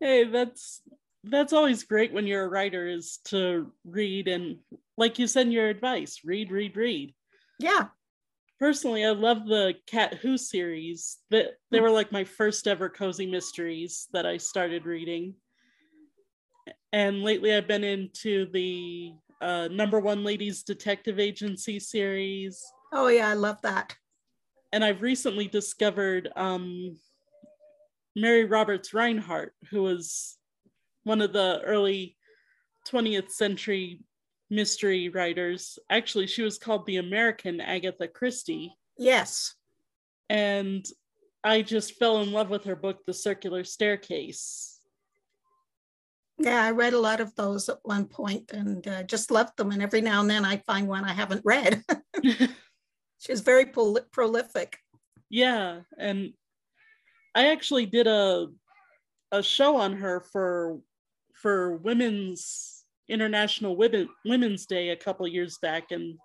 hey, 0.01 0.25
that's 0.25 0.83
that's 1.25 1.53
always 1.53 1.85
great 1.85 2.13
when 2.13 2.27
you're 2.27 2.45
a 2.45 2.49
writer 2.49 2.87
is 2.87 3.19
to 3.25 3.73
read 3.85 4.29
and 4.29 4.59
like 4.97 5.19
you 5.19 5.27
said 5.27 5.51
your 5.51 5.69
advice, 5.69 6.21
read, 6.25 6.51
read, 6.51 6.77
read. 6.77 7.15
Yeah. 7.59 7.87
personally, 8.59 9.05
I 9.05 9.11
love 9.11 9.47
the 9.47 9.75
Cat 9.87 10.15
Who 10.15 10.37
series. 10.37 11.19
That 11.31 11.55
they 11.71 11.81
were 11.81 11.91
like 11.91 12.13
my 12.13 12.25
first 12.25 12.67
ever 12.69 12.89
cozy 12.89 13.27
mysteries 13.27 14.09
that 14.13 14.27
I 14.27 14.37
started 14.37 14.87
reading. 14.87 15.35
And 16.95 17.25
lately, 17.25 17.53
I've 17.53 17.67
been 17.67 17.83
into 17.83 18.47
the 18.53 19.15
uh, 19.41 19.67
Number 19.69 19.99
One 19.99 20.23
Ladies 20.23 20.63
Detective 20.63 21.19
Agency 21.19 21.81
series. 21.81 22.63
Oh 22.93 23.09
yeah, 23.09 23.29
I 23.29 23.35
love 23.35 23.61
that. 23.63 23.97
And 24.73 24.85
I've 24.85 25.03
recently 25.03 25.49
discovered 25.49 26.31
um, 26.37 26.97
Mary 28.15 28.45
Roberts 28.45 28.91
Rinehart, 28.91 29.51
who 29.71 29.83
was 29.83 30.37
one 31.03 31.21
of 31.21 31.33
the 31.33 31.61
early 31.65 32.17
20th 32.89 33.33
century 33.33 34.01
mystery 34.49 35.09
writers. 35.09 35.81
Actually, 35.91 36.29
she 36.29 36.43
was 36.43 36.59
called 36.59 36.87
the 36.87 36.99
American 36.99 37.61
Agatha 37.61 38.07
Christie. 38.07 38.73
Yes. 38.97 39.57
And 40.31 40.87
I 41.43 41.63
just 41.63 41.95
fell 41.95 42.23
in 42.23 42.31
love 42.31 42.51
with 42.51 42.63
her 42.67 42.77
book, 42.77 43.01
The 43.05 43.15
Circular 43.15 43.65
Staircase. 43.65 44.74
Yeah, 46.39 46.65
I 46.65 46.71
read 46.73 46.95
a 46.95 47.01
lot 47.01 47.21
of 47.21 47.35
those 47.37 47.69
at 47.69 47.79
one 47.83 48.07
point 48.07 48.51
and 48.53 48.87
uh, 48.89 49.03
just 49.05 49.31
loved 49.31 49.57
them. 49.57 49.71
And 49.71 49.83
every 49.83 50.01
now 50.01 50.21
and 50.21 50.29
then 50.29 50.45
I 50.45 50.57
find 50.59 50.89
one 50.89 51.05
I 51.05 51.13
haven't 51.13 51.43
read. 51.45 51.83
She's 53.19 53.41
very 53.41 53.67
prol- 53.67 54.11
prolific. 54.11 54.79
Yeah. 55.31 55.81
And 55.99 56.33
I 57.35 57.49
actually 57.53 57.87
did 57.87 58.07
a 58.07 58.49
a 59.33 59.43
show 59.43 59.77
on 59.77 59.95
her 59.95 60.21
for 60.21 60.79
for 61.35 61.77
women's 61.79 62.85
International 63.09 63.77
Women, 63.77 64.09
Women's 64.25 64.67
Day 64.67 64.91
a 64.91 64.97
couple 64.97 65.27
years 65.27 65.59
back, 65.59 65.91
and 65.91 66.19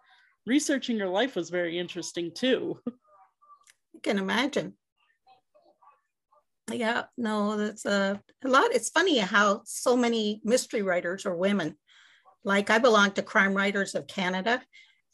researching 0.45 0.99
her 0.99 1.09
life 1.09 1.35
was 1.35 1.49
very 1.49 1.77
interesting 1.77 2.31
too. 2.33 2.79
I 2.87 3.99
can 4.01 4.17
imagine. 4.17 4.75
Yeah, 6.71 7.03
no, 7.17 7.57
that's 7.57 7.85
a, 7.85 8.21
a 8.43 8.47
lot. 8.47 8.73
It's 8.73 8.89
funny 8.89 9.17
how 9.19 9.61
so 9.65 9.95
many 9.95 10.41
mystery 10.43 10.81
writers 10.81 11.25
are 11.25 11.35
women. 11.35 11.75
Like 12.43 12.69
I 12.69 12.77
belong 12.77 13.11
to 13.11 13.21
Crime 13.21 13.53
Writers 13.53 13.95
of 13.95 14.07
Canada, 14.07 14.61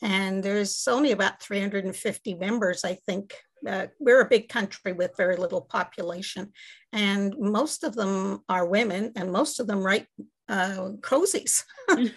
and 0.02 0.44
there's 0.44 0.88
only 0.88 1.12
about 1.12 1.42
350 1.42 2.36
members, 2.36 2.84
I 2.84 2.96
think. 2.96 3.34
Uh, 3.68 3.88
we're 4.00 4.22
a 4.22 4.30
big 4.30 4.48
country 4.48 4.94
with 4.94 5.18
very 5.18 5.38
little 5.38 5.62
population, 5.62 6.52
and 6.94 7.36
most 7.38 7.84
of 7.84 7.96
them 7.96 8.44
are 8.48 8.66
women, 8.68 9.12
and 9.16 9.32
most 9.32 9.60
of 9.60 9.68
them 9.68 9.84
write 9.84 10.08
uh, 10.50 10.90
cozies. 11.02 11.64
so 11.90 12.10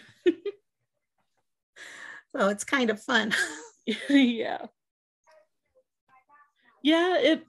it's 2.48 2.64
kind 2.64 2.90
of 2.90 3.02
fun. 3.02 3.32
yeah. 4.08 4.66
Yeah, 6.82 7.18
it 7.18 7.44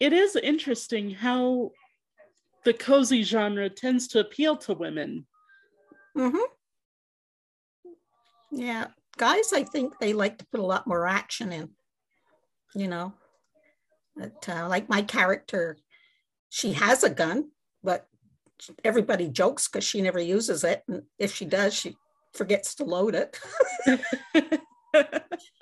it 0.00 0.12
is 0.12 0.36
interesting 0.36 1.10
how 1.10 1.70
the 2.64 2.72
cozy 2.72 3.22
genre 3.22 3.70
tends 3.70 4.08
to 4.08 4.20
appeal 4.20 4.56
to 4.56 4.74
women. 4.74 5.26
Mm-hmm. 6.16 6.36
Yeah, 8.52 8.88
guys, 9.16 9.52
I 9.52 9.62
think 9.62 9.98
they 9.98 10.12
like 10.12 10.38
to 10.38 10.46
put 10.46 10.60
a 10.60 10.66
lot 10.66 10.86
more 10.86 11.06
action 11.06 11.52
in. 11.52 11.70
You 12.74 12.88
know, 12.88 13.14
but, 14.16 14.48
uh, 14.48 14.68
like 14.68 14.88
my 14.88 15.02
character, 15.02 15.78
she 16.50 16.72
has 16.74 17.04
a 17.04 17.10
gun, 17.10 17.50
but 17.82 18.06
everybody 18.84 19.28
jokes 19.28 19.68
because 19.68 19.84
she 19.84 20.02
never 20.02 20.18
uses 20.18 20.64
it. 20.64 20.82
And 20.88 21.02
if 21.18 21.34
she 21.34 21.44
does, 21.44 21.74
she 21.74 21.96
forgets 22.34 22.74
to 22.76 22.84
load 22.84 23.14
it. 23.14 23.40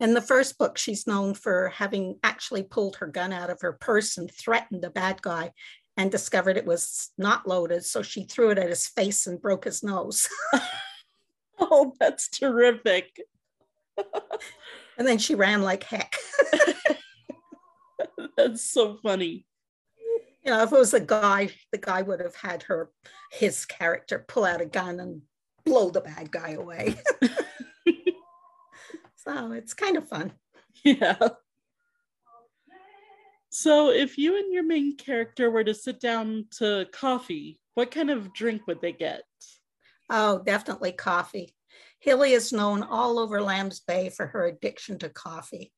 In 0.00 0.14
the 0.14 0.20
first 0.20 0.58
book, 0.58 0.76
she's 0.76 1.06
known 1.06 1.34
for 1.34 1.68
having 1.68 2.18
actually 2.22 2.62
pulled 2.64 2.96
her 2.96 3.06
gun 3.06 3.32
out 3.32 3.50
of 3.50 3.60
her 3.60 3.72
purse 3.72 4.16
and 4.18 4.30
threatened 4.30 4.84
a 4.84 4.90
bad 4.90 5.22
guy 5.22 5.52
and 5.96 6.10
discovered 6.10 6.56
it 6.56 6.66
was 6.66 7.10
not 7.16 7.46
loaded. 7.46 7.84
So 7.84 8.02
she 8.02 8.24
threw 8.24 8.50
it 8.50 8.58
at 8.58 8.68
his 8.68 8.88
face 8.88 9.26
and 9.26 9.40
broke 9.40 9.64
his 9.64 9.82
nose. 9.82 10.28
oh, 11.60 11.94
that's 12.00 12.28
terrific. 12.28 13.20
and 14.98 15.06
then 15.06 15.18
she 15.18 15.36
ran 15.36 15.62
like 15.62 15.84
heck. 15.84 16.16
that's 18.36 18.68
so 18.68 18.98
funny 19.02 19.46
you 20.44 20.50
know, 20.50 20.62
if 20.62 20.72
it 20.72 20.78
was 20.78 20.94
a 20.94 21.00
guy, 21.00 21.48
the 21.72 21.78
guy 21.78 22.02
would 22.02 22.20
have 22.20 22.34
had 22.34 22.64
her, 22.64 22.90
his 23.32 23.64
character, 23.64 24.24
pull 24.28 24.44
out 24.44 24.60
a 24.60 24.66
gun 24.66 25.00
and 25.00 25.22
blow 25.64 25.90
the 25.90 26.02
bad 26.02 26.30
guy 26.30 26.50
away. 26.50 26.96
So 29.26 29.52
it's 29.52 29.74
kind 29.74 29.96
of 29.96 30.08
fun. 30.08 30.32
Yeah. 30.82 31.16
So 33.48 33.90
if 33.90 34.18
you 34.18 34.36
and 34.36 34.52
your 34.52 34.64
main 34.64 34.96
character 34.96 35.48
were 35.48 35.62
to 35.62 35.72
sit 35.72 36.00
down 36.00 36.46
to 36.58 36.86
coffee, 36.92 37.60
what 37.74 37.92
kind 37.92 38.10
of 38.10 38.34
drink 38.34 38.66
would 38.66 38.80
they 38.80 38.90
get? 38.90 39.22
Oh, 40.10 40.42
definitely 40.44 40.90
coffee. 40.90 41.54
Hilly 42.00 42.32
is 42.32 42.52
known 42.52 42.82
all 42.82 43.20
over 43.20 43.40
Lambs 43.40 43.78
Bay 43.78 44.10
for 44.10 44.26
her 44.26 44.46
addiction 44.46 44.98
to 44.98 45.08
coffee. 45.08 45.72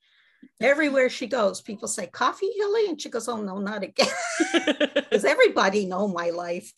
Everywhere 0.60 1.10
she 1.10 1.26
goes, 1.26 1.60
people 1.60 1.86
say, 1.86 2.06
Coffee 2.06 2.50
Hilly? 2.56 2.88
And 2.88 3.00
she 3.00 3.10
goes, 3.10 3.28
Oh, 3.28 3.42
no, 3.42 3.58
not 3.58 3.82
again. 3.82 4.08
Because 4.94 5.24
everybody 5.24 5.86
know 5.86 6.08
my 6.08 6.30
life. 6.30 6.72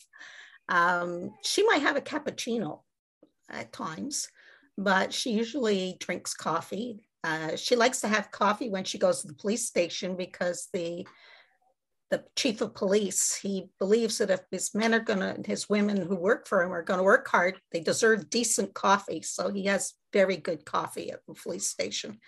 Um, 0.68 1.30
she 1.42 1.64
might 1.64 1.82
have 1.82 1.96
a 1.96 2.00
cappuccino 2.00 2.80
at 3.48 3.72
times, 3.72 4.28
but 4.78 5.12
she 5.12 5.32
usually 5.32 5.96
drinks 5.98 6.32
coffee. 6.32 7.00
Uh, 7.24 7.56
she 7.56 7.74
likes 7.74 8.00
to 8.00 8.08
have 8.08 8.30
coffee 8.30 8.70
when 8.70 8.84
she 8.84 8.96
goes 8.96 9.20
to 9.20 9.26
the 9.26 9.34
police 9.34 9.66
station 9.66 10.16
because 10.16 10.68
the 10.72 11.04
the 12.10 12.24
chief 12.36 12.62
of 12.62 12.74
police 12.74 13.34
he 13.34 13.68
believes 13.78 14.16
that 14.16 14.30
if 14.30 14.40
his 14.50 14.74
men 14.74 14.94
are 14.94 15.00
going 15.00 15.18
to 15.18 15.36
his 15.44 15.68
women 15.68 16.00
who 16.00 16.16
work 16.16 16.48
for 16.48 16.62
him 16.62 16.72
are 16.72 16.82
going 16.82 16.96
to 16.96 17.04
work 17.04 17.28
hard 17.28 17.60
they 17.70 17.80
deserve 17.80 18.30
decent 18.30 18.72
coffee. 18.72 19.20
So 19.20 19.50
he 19.50 19.66
has 19.66 19.92
very 20.12 20.36
good 20.36 20.64
coffee 20.64 21.10
at 21.10 21.20
the 21.26 21.34
police 21.34 21.66
station. 21.66 22.20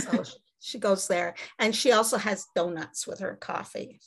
So 0.00 0.24
she 0.60 0.78
goes 0.78 1.06
there. 1.06 1.34
And 1.60 1.76
she 1.76 1.92
also 1.92 2.16
has 2.16 2.46
donuts 2.56 3.06
with 3.06 3.20
her 3.20 3.36
coffee. 3.36 4.00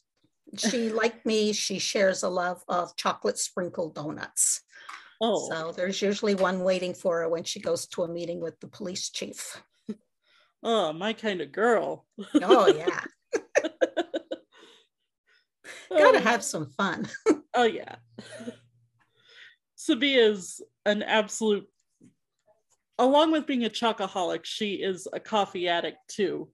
She 0.58 0.89
like 0.89 1.26
me 1.26 1.54
she 1.54 1.80
shares 1.80 2.24
a 2.24 2.30
love 2.30 2.63
of 2.67 2.95
chocolate 2.98 3.38
sprinkled 3.38 3.95
donuts 3.95 4.64
oh. 5.21 5.49
So 5.49 5.71
there's 5.71 6.01
usually 6.01 6.36
one 6.36 6.60
waiting 6.62 6.93
for 6.93 7.19
her 7.19 7.30
when 7.30 7.43
she 7.43 7.60
goes 7.60 7.88
to 7.88 8.04
a 8.04 8.08
meeting 8.08 8.39
with 8.39 8.60
the 8.60 8.67
police 8.67 9.10
chief. 9.10 9.62
Oh 10.63 10.93
my 10.93 11.13
kind 11.13 11.41
of 11.41 11.51
girl. 11.51 12.06
Oh 12.41 12.67
yeah. 12.75 13.01
Gotta 15.89 16.19
have 16.19 16.43
some 16.43 16.69
fun. 16.71 17.08
Oh 17.58 17.63
yeah. 17.63 17.95
Sabia 19.78 20.32
is 20.32 20.62
an 20.86 21.04
absolute 21.04 21.69
along 22.99 23.32
with 23.32 23.47
being 23.47 23.63
a 23.63 23.69
chocoholic, 23.69 24.41
she 24.43 24.73
is 24.73 25.08
a 25.13 25.21
coffee 25.21 25.69
addict 25.69 25.99
too. 26.10 26.49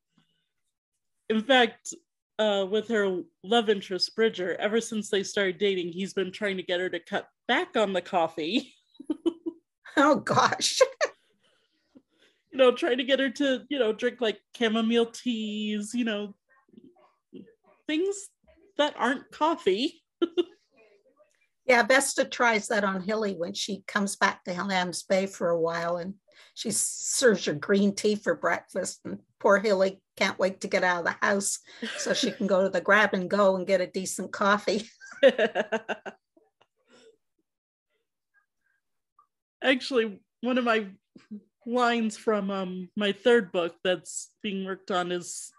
In 1.29 1.41
fact, 1.41 1.93
uh, 2.39 2.65
with 2.69 2.87
her 2.89 3.21
love 3.43 3.69
interest 3.69 4.15
Bridger, 4.15 4.55
ever 4.59 4.81
since 4.81 5.09
they 5.09 5.23
started 5.23 5.57
dating, 5.57 5.91
he's 5.91 6.13
been 6.13 6.31
trying 6.31 6.57
to 6.57 6.63
get 6.63 6.79
her 6.79 6.89
to 6.89 6.99
cut 6.99 7.27
back 7.51 7.75
on 7.75 7.91
the 7.91 8.01
coffee. 8.01 8.73
oh 9.97 10.15
gosh. 10.15 10.79
you 12.51 12.57
know, 12.57 12.71
trying 12.71 12.97
to 12.97 13.03
get 13.03 13.19
her 13.19 13.29
to, 13.29 13.63
you 13.69 13.77
know, 13.77 13.91
drink 13.91 14.21
like 14.21 14.39
chamomile 14.57 15.07
teas, 15.07 15.91
you 15.93 16.05
know, 16.05 16.33
things 17.87 18.29
that 18.77 18.95
aren't 18.97 19.29
coffee. 19.31 20.01
yeah, 21.65 21.83
Vesta 21.83 22.23
tries 22.23 22.69
that 22.69 22.85
on 22.85 23.01
Hilly 23.01 23.33
when 23.33 23.53
she 23.53 23.83
comes 23.85 24.15
back 24.15 24.45
to 24.45 24.63
Lambs 24.63 25.03
Bay 25.03 25.25
for 25.25 25.49
a 25.49 25.59
while 25.59 25.97
and 25.97 26.13
she 26.53 26.71
serves 26.71 27.43
her 27.43 27.53
green 27.53 27.93
tea 27.93 28.15
for 28.15 28.33
breakfast. 28.33 29.01
And 29.03 29.19
poor 29.41 29.59
Hilly 29.59 30.01
can't 30.15 30.39
wait 30.39 30.61
to 30.61 30.69
get 30.69 30.85
out 30.85 30.99
of 30.99 31.05
the 31.05 31.27
house 31.27 31.59
so 31.97 32.13
she 32.13 32.31
can 32.31 32.47
go 32.47 32.63
to 32.63 32.69
the 32.69 32.79
grab 32.79 33.13
and 33.13 33.29
go 33.29 33.57
and 33.57 33.67
get 33.67 33.81
a 33.81 33.87
decent 33.87 34.31
coffee. 34.31 34.87
Actually, 39.63 40.19
one 40.41 40.57
of 40.57 40.63
my 40.63 40.87
lines 41.65 42.17
from 42.17 42.49
um, 42.49 42.89
my 42.95 43.11
third 43.11 43.51
book 43.51 43.75
that's 43.83 44.31
being 44.41 44.65
worked 44.65 44.91
on 44.91 45.11
is 45.11 45.51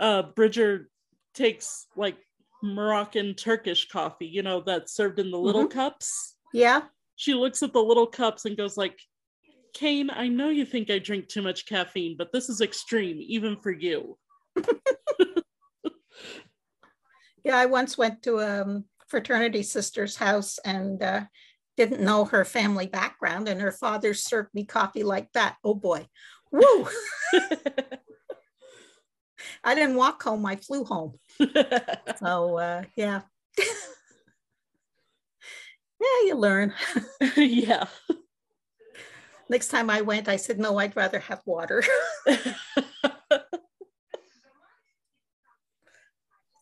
uh, 0.00 0.22
Bridger 0.22 0.88
takes 1.34 1.86
like 1.96 2.16
Moroccan 2.62 3.34
Turkish 3.34 3.88
coffee, 3.88 4.26
you 4.26 4.42
know, 4.42 4.60
that's 4.60 4.94
served 4.94 5.18
in 5.18 5.30
the 5.30 5.38
little 5.38 5.66
mm-hmm. 5.66 5.78
cups. 5.78 6.36
Yeah. 6.52 6.82
She 7.16 7.34
looks 7.34 7.62
at 7.62 7.72
the 7.72 7.82
little 7.82 8.06
cups 8.06 8.44
and 8.44 8.56
goes 8.56 8.76
like, 8.76 8.98
Kane, 9.74 10.10
I 10.10 10.28
know 10.28 10.50
you 10.50 10.64
think 10.64 10.90
I 10.90 10.98
drink 10.98 11.28
too 11.28 11.42
much 11.42 11.66
caffeine, 11.66 12.16
but 12.16 12.32
this 12.32 12.48
is 12.48 12.60
extreme, 12.60 13.18
even 13.20 13.56
for 13.56 13.72
you. 13.72 14.18
yeah, 17.44 17.56
I 17.56 17.66
once 17.66 17.96
went 17.96 18.22
to 18.22 18.38
a 18.38 18.82
fraternity 19.08 19.62
sister's 19.62 20.16
house 20.16 20.58
and 20.64 21.02
uh, 21.02 21.22
didn't 21.76 22.00
know 22.00 22.24
her 22.26 22.44
family 22.44 22.86
background, 22.86 23.48
and 23.48 23.60
her 23.60 23.72
father 23.72 24.14
served 24.14 24.50
me 24.54 24.64
coffee 24.64 25.02
like 25.02 25.32
that. 25.32 25.56
Oh 25.64 25.74
boy, 25.74 26.06
Woo! 26.52 26.86
I 29.64 29.74
didn't 29.74 29.96
walk 29.96 30.22
home, 30.22 30.44
I 30.46 30.56
flew 30.56 30.84
home. 30.84 31.18
so, 32.18 32.58
uh, 32.58 32.82
yeah. 32.94 33.22
yeah, 33.58 33.64
you 36.00 36.34
learn. 36.36 36.74
yeah. 37.36 37.86
Next 39.48 39.68
time 39.68 39.88
I 39.88 40.02
went, 40.02 40.28
I 40.28 40.36
said, 40.36 40.58
no, 40.58 40.78
I'd 40.78 40.94
rather 40.94 41.20
have 41.20 41.40
water. 41.46 41.82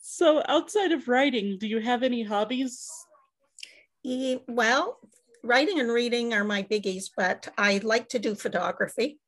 so, 0.01 0.43
outside 0.47 0.93
of 0.93 1.09
writing, 1.09 1.59
do 1.59 1.67
you 1.67 1.81
have 1.81 2.05
any 2.05 2.23
hobbies? 2.23 2.89
Well, 4.05 5.00
writing 5.43 5.81
and 5.81 5.91
reading 5.91 6.33
are 6.33 6.45
my 6.45 6.63
biggies, 6.63 7.11
but 7.17 7.49
I 7.57 7.81
like 7.83 8.09
to 8.11 8.19
do 8.19 8.35
photography. 8.35 9.19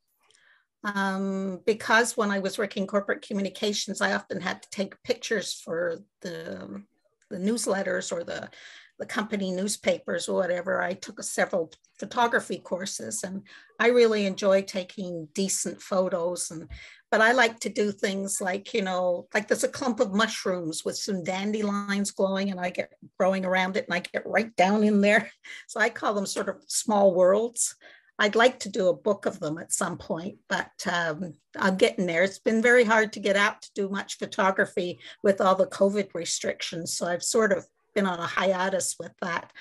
Um, 0.84 1.60
because 1.64 2.16
when 2.16 2.30
I 2.30 2.40
was 2.40 2.58
working 2.58 2.86
corporate 2.86 3.22
communications, 3.26 4.00
I 4.00 4.14
often 4.14 4.40
had 4.40 4.62
to 4.62 4.70
take 4.70 5.02
pictures 5.04 5.52
for 5.52 5.98
the, 6.22 6.82
the 7.30 7.38
newsletters 7.38 8.10
or 8.10 8.24
the, 8.24 8.50
the 8.98 9.06
company 9.06 9.52
newspapers 9.52 10.28
or 10.28 10.36
whatever. 10.40 10.82
I 10.82 10.94
took 10.94 11.22
several 11.22 11.72
photography 11.98 12.58
courses 12.58 13.22
and 13.22 13.42
I 13.78 13.88
really 13.88 14.26
enjoy 14.26 14.62
taking 14.62 15.28
decent 15.34 15.80
photos 15.80 16.50
and 16.50 16.68
but 17.12 17.20
I 17.20 17.32
like 17.32 17.60
to 17.60 17.68
do 17.68 17.92
things 17.92 18.40
like, 18.40 18.72
you 18.72 18.80
know, 18.80 19.28
like 19.34 19.46
there's 19.46 19.64
a 19.64 19.68
clump 19.68 20.00
of 20.00 20.14
mushrooms 20.14 20.82
with 20.82 20.96
some 20.96 21.22
dandelions 21.22 22.10
glowing 22.10 22.50
and 22.50 22.58
I 22.58 22.70
get 22.70 22.94
growing 23.18 23.44
around 23.44 23.76
it 23.76 23.84
and 23.84 23.92
I 23.92 23.98
get 23.98 24.26
right 24.26 24.56
down 24.56 24.82
in 24.82 25.02
there. 25.02 25.30
So 25.68 25.78
I 25.78 25.90
call 25.90 26.14
them 26.14 26.24
sort 26.24 26.48
of 26.48 26.62
small 26.66 27.14
worlds. 27.14 27.76
I'd 28.18 28.34
like 28.34 28.60
to 28.60 28.70
do 28.70 28.88
a 28.88 28.96
book 28.96 29.26
of 29.26 29.40
them 29.40 29.58
at 29.58 29.72
some 29.72 29.98
point, 29.98 30.38
but 30.48 30.70
um, 30.90 31.34
I'm 31.56 31.76
getting 31.76 32.06
there. 32.06 32.22
It's 32.22 32.38
been 32.38 32.62
very 32.62 32.84
hard 32.84 33.12
to 33.12 33.20
get 33.20 33.36
out 33.36 33.60
to 33.62 33.70
do 33.74 33.88
much 33.90 34.18
photography 34.18 34.98
with 35.22 35.40
all 35.40 35.54
the 35.54 35.66
COVID 35.66 36.14
restrictions. 36.14 36.96
So 36.96 37.06
I've 37.06 37.22
sort 37.22 37.52
of 37.52 37.66
been 37.94 38.06
on 38.06 38.20
a 38.20 38.26
hiatus 38.26 38.96
with 38.98 39.12
that. 39.20 39.52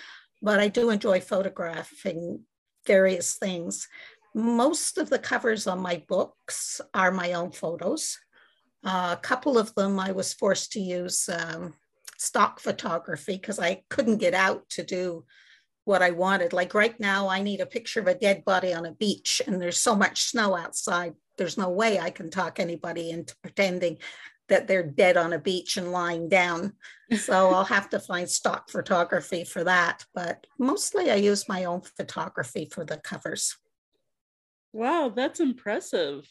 But 0.41 0.61
I 0.61 0.69
do 0.69 0.89
enjoy 0.89 1.19
photographing 1.19 2.43
various 2.85 3.35
things 3.35 3.89
most 4.33 4.97
of 4.97 5.09
the 5.09 5.19
covers 5.19 5.67
on 5.67 5.79
my 5.79 6.03
books 6.07 6.81
are 6.93 7.11
my 7.11 7.33
own 7.33 7.51
photos. 7.51 8.17
Uh, 8.83 9.15
a 9.17 9.21
couple 9.21 9.57
of 9.57 9.73
them 9.75 9.99
I 9.99 10.11
was 10.11 10.33
forced 10.33 10.71
to 10.73 10.79
use 10.79 11.29
um, 11.29 11.73
stock 12.17 12.59
photography 12.59 13.33
because 13.33 13.59
I 13.59 13.83
couldn't 13.89 14.17
get 14.17 14.33
out 14.33 14.69
to 14.71 14.83
do 14.83 15.25
what 15.85 16.01
I 16.01 16.11
wanted. 16.11 16.53
Like 16.53 16.73
right 16.73 16.97
now, 16.99 17.27
I 17.27 17.41
need 17.41 17.61
a 17.61 17.65
picture 17.65 17.99
of 17.99 18.07
a 18.07 18.15
dead 18.15 18.45
body 18.45 18.73
on 18.73 18.85
a 18.85 18.93
beach, 18.93 19.41
and 19.45 19.61
there's 19.61 19.79
so 19.79 19.95
much 19.95 20.23
snow 20.23 20.55
outside. 20.55 21.13
There's 21.37 21.57
no 21.57 21.69
way 21.69 21.99
I 21.99 22.11
can 22.11 22.29
talk 22.29 22.59
anybody 22.59 23.09
into 23.09 23.35
pretending 23.41 23.97
that 24.49 24.67
they're 24.67 24.83
dead 24.83 25.17
on 25.17 25.33
a 25.33 25.39
beach 25.39 25.77
and 25.77 25.91
lying 25.91 26.27
down. 26.27 26.73
So 27.17 27.49
I'll 27.53 27.65
have 27.65 27.89
to 27.91 27.99
find 27.99 28.29
stock 28.29 28.69
photography 28.69 29.43
for 29.43 29.63
that. 29.63 30.05
But 30.13 30.45
mostly 30.59 31.09
I 31.09 31.15
use 31.15 31.47
my 31.47 31.63
own 31.65 31.81
photography 31.81 32.69
for 32.71 32.83
the 32.83 32.97
covers. 32.97 33.57
Wow, 34.73 35.12
that's 35.15 35.39
impressive. 35.39 36.27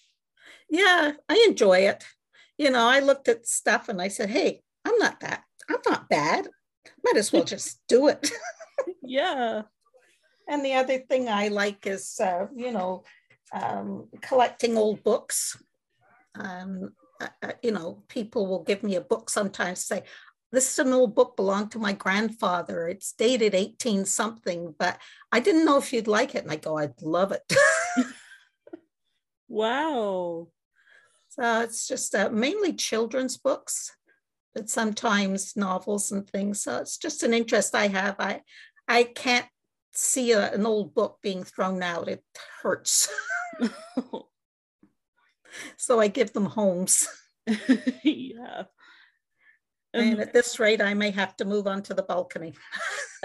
Yeah, 0.68 1.12
I 1.28 1.46
enjoy 1.48 1.80
it. 1.80 2.04
You 2.56 2.70
know, 2.70 2.86
I 2.86 3.00
looked 3.00 3.28
at 3.28 3.46
stuff 3.46 3.88
and 3.88 4.00
I 4.00 4.08
said, 4.08 4.30
hey, 4.30 4.62
I'm 4.84 4.96
not 4.98 5.20
that, 5.20 5.44
I'm 5.68 5.80
not 5.86 6.08
bad. 6.08 6.48
Might 7.04 7.16
as 7.16 7.32
well 7.32 7.44
just 7.44 7.80
do 7.88 8.08
it. 8.08 8.30
yeah. 9.02 9.62
And 10.48 10.64
the 10.64 10.74
other 10.74 10.98
thing 10.98 11.28
I 11.28 11.48
like 11.48 11.86
is, 11.86 12.18
uh, 12.20 12.46
you 12.54 12.72
know, 12.72 13.04
um, 13.52 14.08
collecting 14.20 14.76
old 14.76 15.02
books. 15.02 15.62
Um, 16.34 16.92
uh, 17.20 17.28
uh 17.42 17.52
you 17.62 17.72
know, 17.72 18.02
people 18.08 18.46
will 18.46 18.62
give 18.62 18.82
me 18.82 18.96
a 18.96 19.00
book 19.00 19.30
sometimes, 19.30 19.84
say, 19.84 20.04
this 20.52 20.72
is 20.72 20.78
an 20.80 20.92
old 20.92 21.14
book 21.14 21.36
belonged 21.36 21.70
to 21.72 21.78
my 21.78 21.92
grandfather. 21.92 22.88
It's 22.88 23.12
dated 23.12 23.54
18 23.54 24.04
something, 24.04 24.74
but 24.78 24.98
I 25.30 25.40
didn't 25.40 25.64
know 25.64 25.78
if 25.78 25.92
you'd 25.92 26.08
like 26.08 26.34
it. 26.34 26.42
And 26.42 26.50
I 26.50 26.56
go, 26.56 26.76
I'd 26.76 27.00
love 27.02 27.32
it. 27.32 27.42
Wow. 29.50 30.46
So 31.30 31.60
it's 31.62 31.88
just 31.88 32.14
uh, 32.14 32.30
mainly 32.30 32.72
children's 32.72 33.36
books, 33.36 33.90
but 34.54 34.70
sometimes 34.70 35.56
novels 35.56 36.12
and 36.12 36.26
things. 36.26 36.62
So 36.62 36.78
it's 36.78 36.96
just 36.96 37.24
an 37.24 37.34
interest 37.34 37.74
I 37.74 37.88
have. 37.88 38.14
I 38.20 38.42
I 38.86 39.02
can't 39.02 39.48
see 39.92 40.32
a, 40.32 40.52
an 40.52 40.66
old 40.66 40.94
book 40.94 41.18
being 41.20 41.42
thrown 41.42 41.82
out. 41.82 42.08
It 42.08 42.22
hurts. 42.62 43.08
so 45.76 46.00
I 46.00 46.06
give 46.06 46.32
them 46.32 46.46
homes. 46.46 47.08
yeah. 48.04 48.62
And 49.92 50.20
at 50.20 50.32
this 50.32 50.60
rate, 50.60 50.80
I 50.80 50.94
may 50.94 51.10
have 51.10 51.36
to 51.38 51.44
move 51.44 51.66
on 51.66 51.82
to 51.82 51.94
the 51.94 52.04
balcony. 52.04 52.54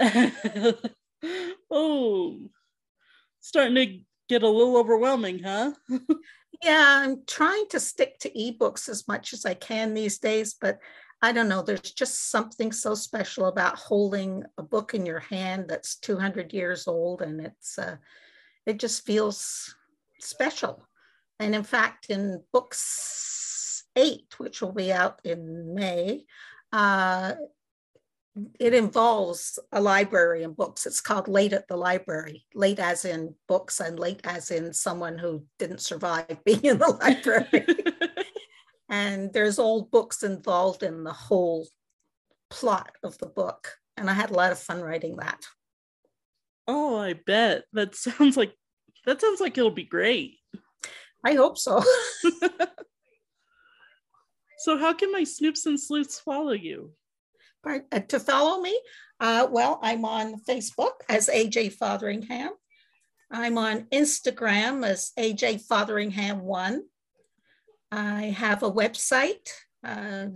oh, 1.70 2.38
starting 3.40 3.74
to 3.76 4.00
get 4.28 4.42
a 4.42 4.48
little 4.48 4.76
overwhelming, 4.76 5.42
huh? 5.42 5.72
yeah, 6.62 7.02
I'm 7.02 7.22
trying 7.26 7.66
to 7.70 7.80
stick 7.80 8.18
to 8.20 8.30
ebooks 8.30 8.88
as 8.88 9.06
much 9.08 9.32
as 9.32 9.44
I 9.44 9.54
can 9.54 9.94
these 9.94 10.18
days, 10.18 10.54
but 10.60 10.78
I 11.22 11.32
don't 11.32 11.48
know, 11.48 11.62
there's 11.62 11.80
just 11.80 12.30
something 12.30 12.72
so 12.72 12.94
special 12.94 13.46
about 13.46 13.78
holding 13.78 14.44
a 14.58 14.62
book 14.62 14.94
in 14.94 15.06
your 15.06 15.20
hand 15.20 15.66
that's 15.68 15.96
200 15.96 16.52
years 16.52 16.86
old 16.86 17.22
and 17.22 17.40
it's 17.40 17.78
uh, 17.78 17.96
it 18.66 18.78
just 18.78 19.06
feels 19.06 19.74
special. 20.20 20.86
And 21.38 21.54
in 21.54 21.62
fact, 21.62 22.06
in 22.10 22.42
books 22.52 23.84
eight, 23.94 24.34
which 24.38 24.60
will 24.60 24.72
be 24.72 24.92
out 24.92 25.20
in 25.24 25.74
May, 25.74 26.26
uh, 26.72 27.34
it 28.60 28.74
involves 28.74 29.58
a 29.72 29.80
library 29.80 30.42
and 30.42 30.56
books. 30.56 30.86
It's 30.86 31.00
called 31.00 31.28
Late 31.28 31.52
at 31.52 31.68
the 31.68 31.76
Library, 31.76 32.44
late 32.54 32.78
as 32.78 33.04
in 33.04 33.34
books 33.48 33.80
and 33.80 33.98
late 33.98 34.20
as 34.24 34.50
in 34.50 34.72
someone 34.72 35.18
who 35.18 35.44
didn't 35.58 35.80
survive 35.80 36.38
being 36.44 36.64
in 36.64 36.78
the 36.78 36.88
library. 36.88 37.66
and 38.90 39.32
there's 39.32 39.58
old 39.58 39.90
books 39.90 40.22
involved 40.22 40.82
in 40.82 41.02
the 41.04 41.12
whole 41.12 41.66
plot 42.50 42.92
of 43.02 43.16
the 43.18 43.26
book. 43.26 43.72
And 43.96 44.10
I 44.10 44.12
had 44.12 44.30
a 44.30 44.34
lot 44.34 44.52
of 44.52 44.58
fun 44.58 44.82
writing 44.82 45.16
that. 45.16 45.46
Oh, 46.68 46.98
I 46.98 47.14
bet. 47.14 47.64
That 47.72 47.94
sounds 47.94 48.36
like 48.36 48.52
that 49.06 49.20
sounds 49.20 49.40
like 49.40 49.56
it'll 49.56 49.70
be 49.70 49.84
great. 49.84 50.34
I 51.24 51.34
hope 51.34 51.56
so. 51.58 51.82
so 54.58 54.76
how 54.76 54.92
can 54.92 55.12
my 55.12 55.22
snoops 55.22 55.64
and 55.66 55.80
sleuths 55.80 56.20
follow 56.20 56.52
you? 56.52 56.92
Uh, 57.66 57.80
to 58.00 58.20
follow 58.20 58.60
me, 58.60 58.78
uh, 59.20 59.46
well, 59.50 59.78
I'm 59.82 60.04
on 60.04 60.40
Facebook 60.40 60.92
as 61.08 61.28
AJ 61.28 61.72
Fotheringham. 61.74 62.50
I'm 63.30 63.58
on 63.58 63.86
Instagram 63.92 64.86
as 64.86 65.12
AJ 65.18 65.66
Fotheringham1. 65.66 66.80
I 67.90 68.22
have 68.24 68.62
a 68.62 68.70
website, 68.70 69.50
uh, 69.84 70.26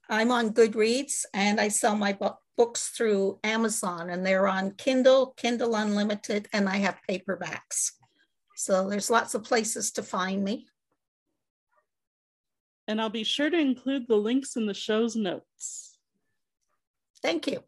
I'm 0.08 0.30
on 0.30 0.52
Goodreads 0.52 1.24
and 1.34 1.60
I 1.60 1.68
sell 1.68 1.96
my 1.96 2.12
bu- 2.12 2.30
books 2.56 2.88
through 2.88 3.38
Amazon 3.44 4.10
and 4.10 4.26
they're 4.26 4.48
on 4.48 4.72
Kindle, 4.72 5.34
Kindle 5.36 5.74
Unlimited, 5.74 6.48
and 6.52 6.68
I 6.68 6.78
have 6.78 6.98
paperbacks. 7.08 7.92
So 8.62 8.88
there's 8.88 9.10
lots 9.10 9.34
of 9.34 9.42
places 9.42 9.90
to 9.92 10.04
find 10.04 10.44
me. 10.44 10.68
And 12.86 13.00
I'll 13.00 13.10
be 13.10 13.24
sure 13.24 13.50
to 13.50 13.58
include 13.58 14.06
the 14.06 14.14
links 14.14 14.54
in 14.54 14.66
the 14.66 14.74
show's 14.74 15.16
notes. 15.16 15.98
Thank 17.22 17.48
you. 17.48 17.64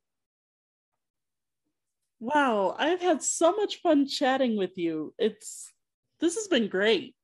Wow, 2.21 2.77
I've 2.79 3.01
had 3.01 3.25
so 3.25 3.57
much 3.57 3.81
fun 3.83 4.07
chatting 4.07 4.57
with 4.57 4.79
you. 4.79 5.13
It's 5.19 5.73
this 6.21 6.37
has 6.37 6.47
been 6.47 6.69
great. 6.69 7.17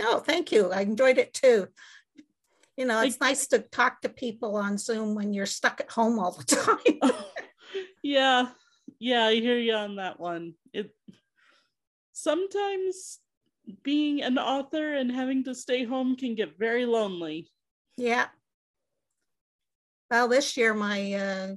Oh, 0.00 0.18
thank 0.18 0.50
you. 0.50 0.72
I 0.72 0.80
enjoyed 0.80 1.18
it 1.18 1.32
too. 1.32 1.68
You 2.76 2.86
know, 2.86 3.02
it's 3.02 3.18
I, 3.20 3.28
nice 3.28 3.46
to 3.48 3.60
talk 3.60 4.00
to 4.00 4.08
people 4.08 4.56
on 4.56 4.78
Zoom 4.78 5.14
when 5.14 5.32
you're 5.32 5.46
stuck 5.46 5.80
at 5.80 5.92
home 5.92 6.18
all 6.18 6.32
the 6.32 6.44
time. 7.02 7.14
yeah. 8.02 8.48
Yeah, 8.98 9.26
I 9.26 9.34
hear 9.36 9.58
you 9.58 9.74
on 9.74 9.96
that 9.96 10.18
one. 10.18 10.54
It 10.72 10.92
sometimes 12.22 13.20
being 13.82 14.22
an 14.22 14.38
author 14.38 14.94
and 14.94 15.10
having 15.10 15.44
to 15.44 15.54
stay 15.54 15.84
home 15.84 16.16
can 16.16 16.34
get 16.34 16.58
very 16.58 16.86
lonely. 16.86 17.48
Yeah. 17.96 18.26
Well, 20.10 20.28
this 20.28 20.56
year, 20.56 20.74
my, 20.74 21.12
uh, 21.14 21.48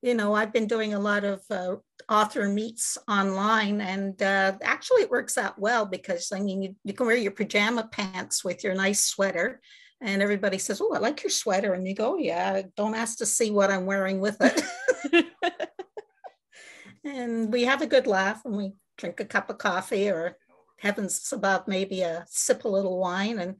you 0.00 0.14
know, 0.14 0.34
I've 0.34 0.52
been 0.52 0.66
doing 0.66 0.94
a 0.94 0.98
lot 0.98 1.24
of 1.24 1.42
uh, 1.50 1.76
author 2.08 2.48
meets 2.48 2.96
online, 3.08 3.80
and 3.80 4.20
uh, 4.22 4.52
actually, 4.62 5.02
it 5.02 5.10
works 5.10 5.36
out 5.36 5.58
well 5.58 5.84
because 5.84 6.32
I 6.32 6.40
mean, 6.40 6.62
you, 6.62 6.76
you 6.84 6.94
can 6.94 7.06
wear 7.06 7.16
your 7.16 7.32
pajama 7.32 7.88
pants 7.92 8.42
with 8.42 8.64
your 8.64 8.74
nice 8.74 9.04
sweater, 9.04 9.60
And 10.00 10.22
everybody 10.22 10.58
says, 10.58 10.80
Oh, 10.80 10.94
I 10.94 10.98
like 10.98 11.22
your 11.22 11.30
sweater. 11.30 11.74
And 11.74 11.86
you 11.86 11.94
go, 11.94 12.16
Yeah, 12.16 12.62
don't 12.76 12.94
ask 12.94 13.18
to 13.18 13.26
see 13.26 13.50
what 13.50 13.70
I'm 13.70 13.86
wearing 13.86 14.20
with 14.20 14.38
it. 14.40 14.62
and 17.04 17.52
we 17.52 17.64
have 17.64 17.82
a 17.82 17.86
good 17.86 18.06
laugh 18.06 18.42
and 18.44 18.56
we 18.56 18.72
drink 19.02 19.18
a 19.18 19.24
cup 19.24 19.50
of 19.50 19.58
coffee 19.58 20.08
or 20.08 20.36
heavens 20.78 21.32
above, 21.32 21.66
maybe 21.66 22.02
a 22.02 22.24
sip 22.28 22.64
a 22.64 22.68
little 22.68 23.00
wine. 23.00 23.40
And 23.40 23.56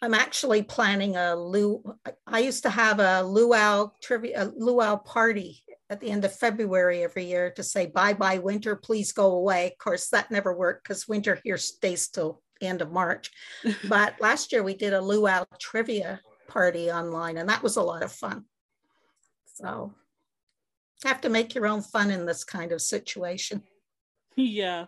I'm 0.00 0.14
actually 0.14 0.62
planning 0.62 1.16
a 1.16 1.34
lu. 1.34 1.82
I 2.26 2.38
used 2.38 2.62
to 2.62 2.70
have 2.70 3.00
a 3.00 3.22
luau 3.22 3.90
trivia, 4.00 4.44
a 4.44 4.52
luau 4.56 4.96
party 4.96 5.64
at 5.90 6.00
the 6.00 6.10
end 6.10 6.24
of 6.24 6.34
February 6.34 7.02
every 7.02 7.24
year 7.24 7.50
to 7.50 7.62
say 7.62 7.86
bye 7.86 8.14
bye 8.14 8.38
winter, 8.38 8.76
please 8.76 9.12
go 9.12 9.32
away. 9.32 9.66
Of 9.66 9.78
course, 9.78 10.08
that 10.08 10.30
never 10.30 10.56
worked 10.56 10.84
because 10.84 11.08
winter 11.08 11.40
here 11.42 11.58
stays 11.58 12.08
till 12.08 12.40
end 12.60 12.82
of 12.82 12.92
March. 12.92 13.30
but 13.88 14.14
last 14.20 14.52
year 14.52 14.62
we 14.62 14.74
did 14.74 14.92
a 14.92 15.02
luau 15.02 15.44
trivia 15.60 16.20
party 16.48 16.90
online, 16.90 17.36
and 17.36 17.48
that 17.48 17.64
was 17.64 17.76
a 17.76 17.82
lot 17.82 18.04
of 18.04 18.12
fun. 18.12 18.44
So 19.54 19.92
have 21.04 21.20
to 21.22 21.28
make 21.28 21.54
your 21.54 21.66
own 21.66 21.82
fun 21.82 22.10
in 22.10 22.26
this 22.26 22.44
kind 22.44 22.70
of 22.70 22.80
situation. 22.80 23.62
Yeah. 24.36 24.86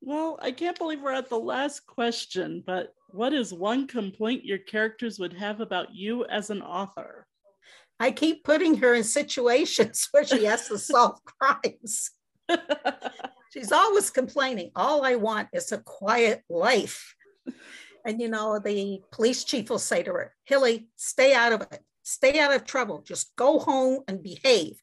Well, 0.00 0.38
I 0.40 0.52
can't 0.52 0.78
believe 0.78 1.00
we're 1.00 1.12
at 1.12 1.28
the 1.28 1.38
last 1.38 1.86
question, 1.86 2.62
but 2.66 2.94
what 3.08 3.32
is 3.32 3.52
one 3.52 3.86
complaint 3.86 4.44
your 4.44 4.58
characters 4.58 5.18
would 5.18 5.32
have 5.32 5.60
about 5.60 5.94
you 5.94 6.24
as 6.26 6.50
an 6.50 6.62
author? 6.62 7.26
I 7.98 8.10
keep 8.10 8.44
putting 8.44 8.76
her 8.76 8.94
in 8.94 9.04
situations 9.04 10.08
where 10.12 10.24
she 10.24 10.44
has 10.44 10.68
to 10.68 10.78
solve 10.78 11.18
crimes. 11.24 12.10
She's 13.52 13.72
always 13.72 14.10
complaining. 14.10 14.70
All 14.76 15.04
I 15.04 15.16
want 15.16 15.48
is 15.52 15.72
a 15.72 15.78
quiet 15.78 16.42
life. 16.50 17.14
And 18.04 18.20
you 18.20 18.28
know, 18.28 18.60
the 18.60 19.00
police 19.10 19.44
chief 19.44 19.70
will 19.70 19.78
say 19.78 20.02
to 20.02 20.12
her, 20.12 20.34
Hilly, 20.44 20.88
stay 20.96 21.34
out 21.34 21.52
of 21.52 21.62
it. 21.62 21.80
Stay 22.02 22.38
out 22.38 22.54
of 22.54 22.64
trouble. 22.64 23.02
Just 23.02 23.34
go 23.34 23.58
home 23.58 24.04
and 24.06 24.22
behave. 24.22 24.78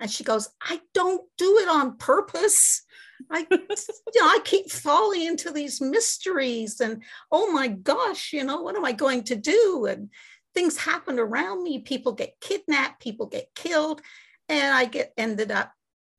And 0.00 0.10
she 0.10 0.24
goes, 0.24 0.48
I 0.62 0.80
don't 0.94 1.22
do 1.36 1.58
it 1.58 1.68
on 1.68 1.96
purpose. 1.96 2.82
I, 3.30 3.46
you 3.50 3.58
know, 3.58 4.26
I 4.26 4.38
keep 4.44 4.70
falling 4.70 5.22
into 5.22 5.50
these 5.50 5.80
mysteries 5.80 6.80
and 6.80 7.02
oh 7.32 7.50
my 7.50 7.68
gosh, 7.68 8.32
you 8.32 8.44
know, 8.44 8.62
what 8.62 8.76
am 8.76 8.84
I 8.84 8.92
going 8.92 9.24
to 9.24 9.36
do? 9.36 9.86
And 9.88 10.10
things 10.54 10.76
happen 10.76 11.18
around 11.18 11.62
me. 11.62 11.80
People 11.80 12.12
get 12.12 12.40
kidnapped, 12.40 13.02
people 13.02 13.26
get 13.26 13.54
killed. 13.54 14.00
And 14.48 14.74
I 14.74 14.86
get 14.86 15.12
ended 15.16 15.50
up 15.50 15.72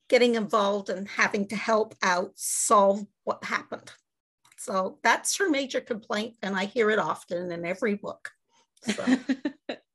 getting 0.08 0.36
involved 0.36 0.90
and 0.90 1.08
having 1.08 1.48
to 1.48 1.56
help 1.56 1.96
out 2.04 2.32
solve 2.36 3.06
what 3.24 3.44
happened. 3.44 3.92
So 4.58 5.00
that's 5.04 5.38
her 5.38 5.50
major 5.50 5.80
complaint. 5.80 6.36
And 6.44 6.56
I 6.56 6.66
hear 6.66 6.90
it 6.92 7.00
often 7.00 7.52
in 7.52 7.66
every 7.66 7.96
book. 7.96 8.32
So. 8.84 9.04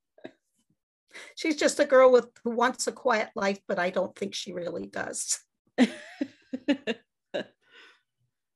She's 1.44 1.56
just 1.56 1.78
a 1.78 1.84
girl 1.84 2.10
with 2.10 2.28
who 2.42 2.52
wants 2.52 2.86
a 2.86 2.92
quiet 2.92 3.28
life, 3.36 3.58
but 3.68 3.78
I 3.78 3.90
don't 3.90 4.16
think 4.16 4.34
she 4.34 4.54
really 4.54 4.86
does. 4.86 5.40
I 5.78 5.92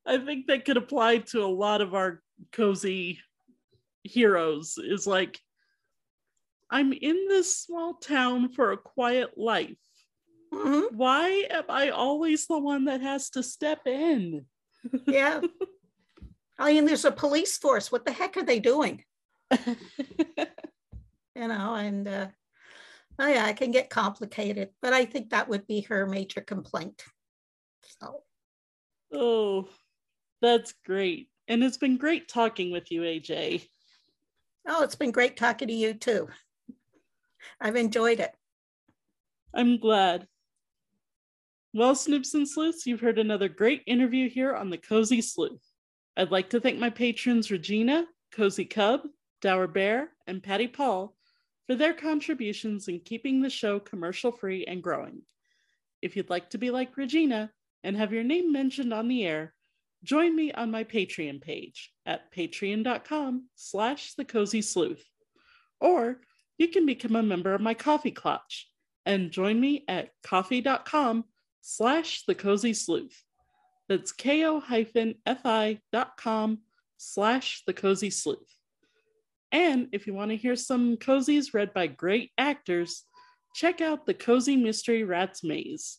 think 0.07 0.47
that 0.47 0.65
could 0.65 0.77
apply 0.77 1.19
to 1.19 1.43
a 1.43 1.45
lot 1.45 1.81
of 1.81 1.93
our 1.93 2.19
cozy 2.51 3.19
heroes 4.03 4.79
is 4.79 5.05
like 5.05 5.39
I'm 6.71 6.91
in 6.91 7.27
this 7.27 7.55
small 7.55 7.93
town 7.93 8.53
for 8.53 8.71
a 8.71 8.77
quiet 8.77 9.37
life. 9.37 9.77
Mm-hmm. 10.51 10.97
Why 10.97 11.45
am 11.51 11.65
I 11.69 11.89
always 11.89 12.47
the 12.47 12.57
one 12.57 12.85
that 12.85 13.01
has 13.01 13.29
to 13.31 13.43
step 13.43 13.85
in? 13.85 14.47
yeah. 15.05 15.41
I 16.57 16.73
mean, 16.73 16.85
there's 16.85 17.05
a 17.05 17.11
police 17.11 17.55
force. 17.55 17.91
What 17.91 18.03
the 18.03 18.13
heck 18.13 18.35
are 18.35 18.43
they 18.43 18.59
doing? 18.59 19.03
you 19.67 19.67
know, 21.35 21.75
and 21.75 22.07
uh, 22.07 22.27
oh 23.19 23.27
yeah, 23.27 23.47
it 23.47 23.57
can 23.57 23.71
get 23.71 23.89
complicated, 23.89 24.69
but 24.81 24.93
I 24.93 25.05
think 25.05 25.29
that 25.29 25.49
would 25.49 25.67
be 25.67 25.81
her 25.81 26.07
major 26.07 26.41
complaint. 26.41 27.03
So, 27.99 28.23
oh, 29.13 29.67
that's 30.41 30.73
great. 30.85 31.29
And 31.47 31.63
it's 31.63 31.77
been 31.77 31.97
great 31.97 32.27
talking 32.27 32.71
with 32.71 32.91
you, 32.91 33.01
AJ. 33.01 33.67
Oh, 34.67 34.83
it's 34.83 34.95
been 34.95 35.11
great 35.11 35.35
talking 35.35 35.67
to 35.67 35.73
you 35.73 35.93
too. 35.93 36.29
I've 37.59 37.75
enjoyed 37.75 38.19
it. 38.19 38.31
I'm 39.53 39.79
glad. 39.79 40.27
Well, 41.73 41.93
Snoops 41.93 42.33
and 42.33 42.47
Sleuths, 42.47 42.85
you've 42.85 43.01
heard 43.01 43.19
another 43.19 43.49
great 43.49 43.83
interview 43.85 44.29
here 44.29 44.55
on 44.55 44.69
the 44.69 44.77
Cozy 44.77 45.21
Sleuth. 45.21 45.61
I'd 46.17 46.31
like 46.31 46.49
to 46.51 46.59
thank 46.59 46.79
my 46.79 46.89
patrons 46.89 47.51
Regina, 47.51 48.05
Cozy 48.33 48.65
Cub, 48.65 49.01
Dower 49.41 49.67
Bear, 49.67 50.09
and 50.27 50.41
Patty 50.41 50.67
Paul 50.67 51.15
for 51.69 51.75
their 51.75 51.93
contributions 51.93 52.87
in 52.87 52.99
keeping 52.99 53.41
the 53.43 53.49
show 53.49 53.79
commercial 53.79 54.31
free 54.31 54.65
and 54.65 54.81
growing. 54.81 55.21
If 56.01 56.15
you'd 56.15 56.31
like 56.31 56.49
to 56.49 56.57
be 56.57 56.71
like 56.71 56.97
Regina 56.97 57.51
and 57.83 57.95
have 57.95 58.11
your 58.11 58.23
name 58.23 58.51
mentioned 58.51 58.91
on 58.91 59.07
the 59.07 59.23
air, 59.23 59.53
join 60.03 60.35
me 60.35 60.51
on 60.51 60.71
my 60.71 60.83
Patreon 60.83 61.39
page 61.41 61.91
at 62.07 62.33
patreon.com 62.33 63.49
slash 63.55 64.15
the 64.15 64.25
cozy 64.25 64.63
sleuth. 64.63 65.05
Or 65.79 66.21
you 66.57 66.69
can 66.69 66.87
become 66.87 67.15
a 67.15 67.21
member 67.21 67.53
of 67.53 67.61
my 67.61 67.75
Kofi 67.75 68.15
Klatch 68.15 68.63
and 69.05 69.29
join 69.29 69.61
me 69.61 69.85
at 69.87 70.09
ko-fi.com 70.23 71.25
slash 71.61 72.23
the 72.25 72.33
cozy 72.33 72.73
sleuth. 72.73 73.23
That's 73.87 74.11
ko-fi.com 74.11 74.57
slash 76.97 77.63
the 77.67 77.73
cozy 77.73 78.09
sleuth. 78.09 78.58
And 79.51 79.87
if 79.91 80.05
you 80.05 80.13
want 80.13 80.31
to 80.31 80.37
hear 80.37 80.55
some 80.55 80.97
cozies 80.97 81.53
read 81.53 81.73
by 81.73 81.87
great 81.87 82.31
actors, 82.37 83.05
check 83.55 83.81
out 83.81 84.05
the 84.05 84.13
Cozy 84.13 84.55
Mystery 84.55 85.03
Rats 85.03 85.43
Maze, 85.43 85.97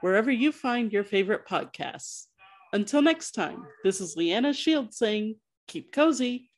wherever 0.00 0.30
you 0.30 0.52
find 0.52 0.92
your 0.92 1.04
favorite 1.04 1.46
podcasts. 1.46 2.26
Until 2.72 3.02
next 3.02 3.32
time, 3.32 3.66
this 3.82 4.00
is 4.00 4.16
Leanna 4.16 4.52
Shields 4.52 4.96
saying, 4.96 5.36
keep 5.66 5.92
cozy. 5.92 6.50